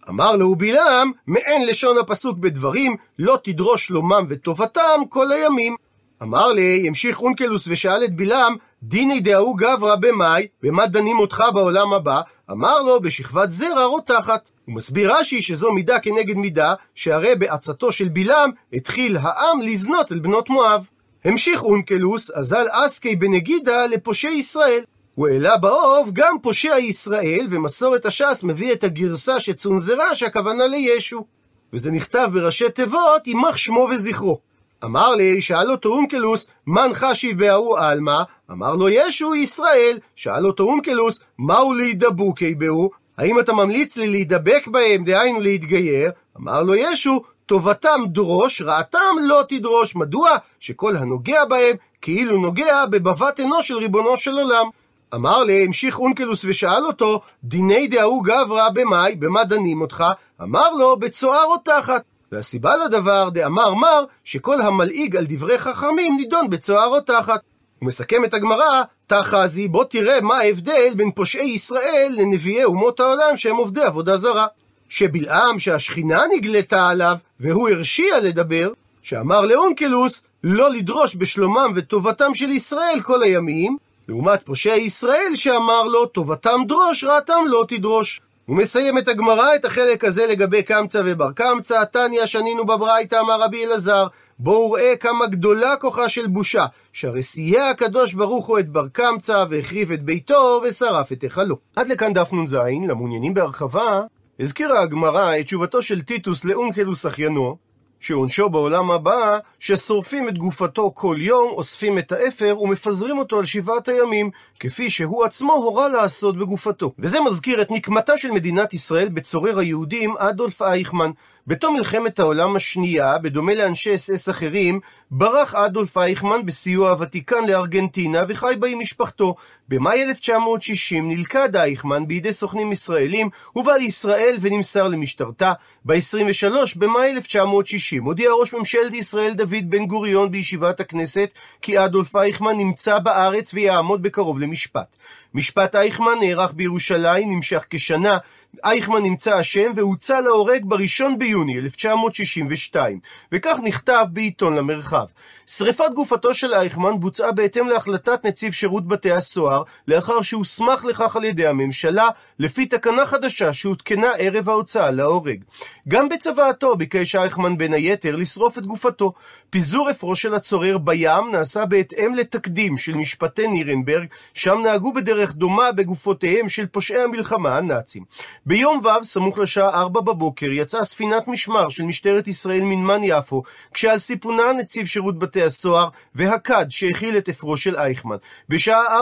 אמר 0.09 0.37
לו 0.37 0.54
בלעם, 0.54 1.12
מעין 1.26 1.66
לשון 1.66 1.98
הפסוק 1.98 2.38
בדברים, 2.38 2.96
לא 3.18 3.38
תדרוש 3.44 3.87
שלומם 3.87 4.26
וטובתם 4.28 5.00
כל 5.09 5.33
הימים. 5.33 5.76
אמר 6.24 6.52
לי, 6.52 6.88
המשיך 6.88 7.20
אונקלוס 7.20 7.68
ושאל 7.68 8.04
את 8.04 8.16
בלעם, 8.16 8.56
דיני 8.82 9.20
דהוא 9.20 9.58
גברא 9.58 9.96
במאי, 9.96 10.46
במה 10.62 10.87
דנים 10.87 11.18
אותך 11.18 11.42
בעולם 11.54 11.92
הבא? 11.92 12.20
אמר 12.50 12.82
לו, 12.82 13.00
בשכבת 13.00 13.50
זרע 13.50 13.84
רותחת. 13.84 14.50
הוא 14.64 14.74
מסביר 14.74 15.16
רש"י 15.16 15.42
שזו 15.42 15.72
מידה 15.72 16.00
כנגד 16.00 16.37
מידה, 16.37 16.74
שהרי 16.94 17.34
בעצתו 17.34 17.92
של 17.92 18.08
בלעם 18.08 18.50
התחיל 18.72 19.16
העם 19.16 19.60
לזנות 19.60 20.12
אל 20.12 20.18
בנות 20.18 20.50
מואב. 20.50 20.84
המשיך 21.24 21.62
אונקלוס, 21.62 22.30
אזל 22.30 22.66
אסקי 22.70 23.16
בנגידה 23.16 23.87
לפושעי 23.87 24.34
ישראל. 24.34 24.82
הוא 25.14 25.28
העלה 25.28 25.56
באוב 25.56 26.10
גם 26.12 26.37
פושע 26.42 26.76
ישראל, 26.78 27.46
ומסורת 27.50 28.06
הש"ס 28.06 28.42
מביא 28.42 28.72
את 28.72 28.84
הגרסה 28.84 29.40
שצונזרה 29.40 30.14
שהכוונה 30.14 30.66
לישו. 30.66 31.24
וזה 31.72 31.90
נכתב 31.90 32.30
בראשי 32.32 32.70
תיבות, 32.70 33.26
יימח 33.26 33.56
שמו 33.56 33.88
וזכרו. 33.90 34.53
אמר 34.84 35.14
לי, 35.14 35.40
שאל 35.40 35.70
אותו 35.70 35.88
אונקלוס, 35.88 36.46
מן 36.66 36.90
חשיב 36.94 37.38
בהוא 37.38 37.78
עלמא? 37.78 38.22
אמר 38.50 38.74
לו 38.74 38.88
ישו 38.88 39.34
ישראל. 39.34 39.98
שאל 40.16 40.46
אותו 40.46 40.64
אונקלוס, 40.64 41.20
מהו 41.38 41.72
להידבוקי 41.72 42.54
בהו? 42.54 42.90
האם 43.18 43.40
אתה 43.40 43.52
ממליץ 43.52 43.96
לי 43.96 44.08
להידבק 44.08 44.66
בהם, 44.66 45.04
דהיינו 45.04 45.40
להתגייר? 45.40 46.10
אמר 46.36 46.62
לו 46.62 46.74
ישו, 46.74 47.22
טובתם 47.46 48.00
דרוש, 48.06 48.62
רעתם 48.62 49.14
לא 49.22 49.42
תדרוש. 49.48 49.96
מדוע? 49.96 50.30
שכל 50.60 50.96
הנוגע 50.96 51.44
בהם 51.44 51.76
כאילו 52.02 52.38
נוגע 52.38 52.86
בבבת 52.86 53.38
עינו 53.38 53.62
של 53.62 53.76
ריבונו 53.76 54.16
של 54.16 54.38
עולם. 54.38 54.66
אמר 55.14 55.44
לה, 55.44 55.52
המשיך 55.52 55.98
אונקלוס 55.98 56.44
ושאל 56.44 56.86
אותו, 56.86 57.20
דיני 57.44 57.86
דהוא 57.86 58.24
גברא 58.24 58.68
במאי, 58.68 59.14
במה 59.14 59.44
דנים 59.44 59.80
אותך? 59.80 60.04
אמר 60.42 60.74
לו, 60.74 60.96
בצוער 60.96 61.44
או 61.44 61.56
תחת. 61.58 62.02
והסיבה 62.34 62.76
לדבר, 62.76 63.28
דאמר 63.28 63.74
מר, 63.74 64.04
שכל 64.24 64.60
המלעיג 64.60 65.16
על 65.16 65.24
דברי 65.28 65.58
חכמים 65.58 66.16
נידון 66.16 66.50
בצוער 66.50 66.86
או 66.86 67.00
תחת. 67.00 67.40
הוא 67.78 67.86
מסכם 67.86 68.24
את 68.24 68.34
הגמרא, 68.34 68.82
תחזי, 69.06 69.68
בוא 69.68 69.84
תראה 69.84 70.20
מה 70.20 70.36
ההבדל 70.36 70.92
בין 70.96 71.10
פושעי 71.10 71.50
ישראל 71.50 72.14
לנביאי 72.16 72.64
אומות 72.64 73.00
העולם 73.00 73.36
שהם 73.36 73.56
עובדי 73.56 73.82
עבודה 73.82 74.16
זרה. 74.16 74.46
שבלעם, 74.88 75.58
שהשכינה 75.58 76.22
נגלתה 76.36 76.88
עליו, 76.88 77.16
והוא 77.40 77.68
הרשיע 77.68 78.20
לדבר, 78.20 78.72
שאמר 79.02 79.40
לאונקלוס 79.40 80.22
לא 80.44 80.70
לדרוש 80.70 81.16
בשלומם 81.16 81.72
וטובתם 81.76 82.34
של 82.34 82.50
ישראל 82.50 83.00
כל 83.02 83.22
הימים, 83.22 83.76
לעומת 84.08 84.42
פושעי 84.44 84.80
ישראל 84.80 85.32
שאמר 85.34 85.82
לו 85.82 86.06
טובתם 86.06 86.60
דרוש, 86.68 87.04
רעתם 87.04 87.40
לא 87.46 87.64
תדרוש. 87.68 88.20
הוא 88.46 88.57
מסיים 88.57 88.98
את 88.98 89.09
הגמרא, 89.09 89.54
את 89.54 89.64
החלק 89.64 90.04
הזה 90.04 90.26
לגבי 90.26 90.62
קמצא 90.62 91.02
ובר 91.04 91.33
קמצא, 91.33 91.85
תניא 91.85 92.26
שנינו 92.26 92.66
בברייתא, 92.66 93.20
אמר 93.20 93.40
רבי 93.40 93.64
אלעזר, 93.64 94.07
בואו 94.38 94.72
ראה 94.72 94.96
כמה 94.96 95.26
גדולה 95.26 95.76
כוחה 95.76 96.09
של 96.09 96.26
בושה, 96.26 96.66
שהרי 96.92 97.22
סייע 97.22 97.68
הקדוש 97.68 98.14
ברוך 98.14 98.46
הוא 98.46 98.59
את 98.59 98.68
בר 98.68 98.88
קמצא, 98.88 99.44
והחריב 99.50 99.92
את 99.92 100.02
ביתו, 100.02 100.62
ושרף 100.64 101.12
את 101.12 101.22
היכלו. 101.22 101.57
עד 101.76 101.88
לכאן 101.88 102.12
דף 102.12 102.33
נ"ז, 102.33 102.54
למעוניינים 102.88 103.35
בהרחבה, 103.35 104.00
הזכירה 104.40 104.80
הגמרא 104.80 105.37
את 105.40 105.44
תשובתו 105.44 105.83
של 105.83 106.02
טיטוס 106.02 106.44
לאונקלוס 106.44 107.07
אחיינו, 107.07 107.57
שעונשו 108.04 108.48
בעולם 108.48 108.90
הבא, 108.90 109.38
ששורפים 109.58 110.28
את 110.28 110.38
גופתו 110.38 110.92
כל 110.94 111.16
יום, 111.18 111.50
אוספים 111.50 111.98
את 111.98 112.12
האפר 112.12 112.56
ומפזרים 112.60 113.18
אותו 113.18 113.38
על 113.38 113.44
שבעת 113.44 113.88
הימים, 113.88 114.30
כפי 114.60 114.90
שהוא 114.90 115.24
עצמו 115.24 115.52
הורה 115.52 115.88
לעשות 115.88 116.36
בגופתו. 116.36 116.92
וזה 116.98 117.20
מזכיר 117.20 117.62
את 117.62 117.70
נקמתה 117.70 118.16
של 118.16 118.30
מדינת 118.30 118.74
ישראל 118.74 119.08
בצורר 119.08 119.58
היהודים 119.58 120.16
אדולף 120.16 120.62
אייכמן, 120.62 121.10
בתום 121.46 121.76
מלחמת 121.76 122.18
העולם 122.18 122.57
השנייה, 122.57 123.18
בדומה 123.18 123.54
לאנשי 123.54 123.94
אס 123.94 124.11
אס 124.11 124.28
אחרים, 124.28 124.80
ברח 125.11 125.54
אדולף 125.54 125.98
אייכמן 125.98 126.46
בסיוע 126.46 126.90
הוותיקן 126.90 127.46
לארגנטינה 127.46 128.22
וחי 128.28 128.54
בה 128.59 128.68
עם 128.68 128.78
משפחתו. 128.78 129.35
במאי 129.68 130.02
1960 130.02 131.09
נלכד 131.09 131.57
אייכמן 131.57 132.07
בידי 132.07 132.33
סוכנים 132.33 132.72
ישראלים, 132.72 133.30
הובא 133.52 133.72
לישראל 133.72 134.37
ונמסר 134.40 134.88
למשטרתה. 134.88 135.52
ב-23 135.85 136.54
במאי 136.76 137.11
1960 137.11 138.04
הודיע 138.04 138.30
ראש 138.40 138.54
ממשלת 138.54 138.94
ישראל 138.94 139.33
דוד 139.33 139.64
בן 139.70 139.87
גוריון 139.87 140.30
בישיבת 140.30 140.80
הכנסת 140.80 141.30
כי 141.62 141.85
אדולף 141.85 142.16
אייכמן 142.16 142.57
נמצא 142.57 142.98
בארץ 142.98 143.54
ויעמוד 143.54 144.02
בקרוב 144.02 144.38
למשפט. 144.38 144.96
משפט 145.34 145.74
אייכמן 145.76 146.18
נערך 146.20 146.52
בירושלים, 146.52 147.30
נמשך 147.30 147.64
כשנה, 147.70 148.18
אייכמן 148.64 149.02
נמצא 149.02 149.40
אשם 149.40 149.72
והוצא 149.74 150.20
להורג 150.20 150.62
בראשון 150.64 151.18
ביוני 151.18 151.58
1962, 151.58 152.98
וכך 153.32 153.56
נכתב 153.62 154.06
בעיתון 154.12 154.54
למרחב. 154.54 155.04
שריפת 155.46 155.90
גופתו 155.94 156.34
של 156.34 156.54
אייכמן 156.54 157.00
בוצעה 157.00 157.32
בהתאם 157.32 157.68
להחלטת 157.68 158.24
נציב 158.24 158.52
שירות 158.52 158.88
בתי 158.88 159.12
הסוהר, 159.12 159.62
לאחר 159.88 160.22
שהוסמך 160.22 160.84
לכך 160.84 161.16
על 161.16 161.24
ידי 161.24 161.46
הממשלה, 161.46 162.08
לפי 162.38 162.66
תקנה 162.66 163.06
חדשה 163.06 163.52
שהותקנה 163.52 164.10
ערב 164.18 164.48
ההוצאה 164.48 164.90
להורג. 164.90 165.44
גם 165.88 166.08
בצוואתו 166.08 166.76
ביקש 166.76 167.14
אייכמן 167.14 167.58
בין 167.58 167.74
היתר 167.74 168.16
לשרוף 168.16 168.58
את 168.58 168.66
גופתו. 168.66 169.12
פיזור 169.50 169.90
אפרו 169.90 170.16
של 170.16 170.34
הצורר 170.34 170.78
בים 170.78 171.30
נעשה 171.32 171.66
בהתאם 171.66 172.14
לתקדים 172.14 172.76
של 172.76 172.94
משפטי 172.94 173.48
נירנברג, 173.48 174.06
שם 174.34 174.58
נהגו 174.62 174.92
בדרך 174.92 175.23
דומה 175.32 175.72
בגופותיהם 175.72 176.48
של 176.48 176.66
פושעי 176.66 177.02
המלחמה 177.02 177.56
הנאצים. 177.56 178.04
ביום 178.46 178.80
ו', 178.84 179.04
סמוך 179.04 179.38
לשעה 179.38 179.80
4 179.80 180.00
בבוקר, 180.00 180.46
יצאה 180.46 180.84
ספינת 180.84 181.28
משמר 181.28 181.68
של 181.68 181.82
משטרת 181.82 182.28
ישראל 182.28 182.62
מנמן 182.62 183.00
יפו, 183.02 183.42
כשעל 183.74 183.98
סיפונה 183.98 184.52
נציב 184.52 184.87
שירות 184.87 185.18
בתי 185.18 185.42
הסוהר 185.42 185.88
והכד 186.14 186.66
שהכיל 186.68 187.18
את 187.18 187.28
אפרו 187.28 187.56
של 187.56 187.76
אייכמן. 187.76 188.16
בשעה 188.48 189.00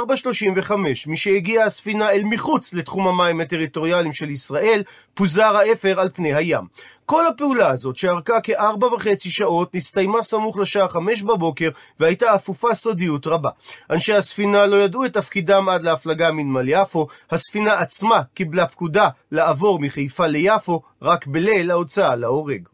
4.35, 0.66 0.72
משהגיעה 1.06 1.66
הספינה 1.66 2.11
אל 2.11 2.22
מחוץ 2.24 2.74
לתחום 2.74 3.08
המים 3.08 3.40
הטריטוריאליים 3.40 4.12
של 4.12 4.30
ישראל, 4.30 4.82
פוזר 5.14 5.56
האפר 5.56 6.00
על 6.00 6.08
פני 6.14 6.35
הים. 6.35 6.64
כל 7.06 7.26
הפעולה 7.26 7.70
הזאת, 7.70 7.96
שארכה 7.96 8.40
כארבע 8.40 8.86
וחצי 8.86 9.30
שעות, 9.30 9.74
נסתיימה 9.74 10.22
סמוך 10.22 10.58
לשעה 10.58 10.88
חמש 10.88 11.22
בבוקר, 11.22 11.70
והייתה 12.00 12.34
אפופה 12.34 12.74
סודיות 12.74 13.26
רבה. 13.26 13.50
אנשי 13.90 14.14
הספינה 14.14 14.66
לא 14.66 14.76
ידעו 14.76 15.04
את 15.04 15.12
תפקידם 15.12 15.68
עד 15.68 15.82
להפלגה 15.82 16.32
מנמל 16.32 16.68
יפו, 16.68 17.06
הספינה 17.30 17.78
עצמה 17.78 18.22
קיבלה 18.34 18.66
פקודה 18.66 19.08
לעבור 19.32 19.78
מחיפה 19.80 20.26
ליפו 20.26 20.82
רק 21.02 21.26
בליל 21.26 21.70
ההוצאה 21.70 22.16
להורג. 22.16 22.71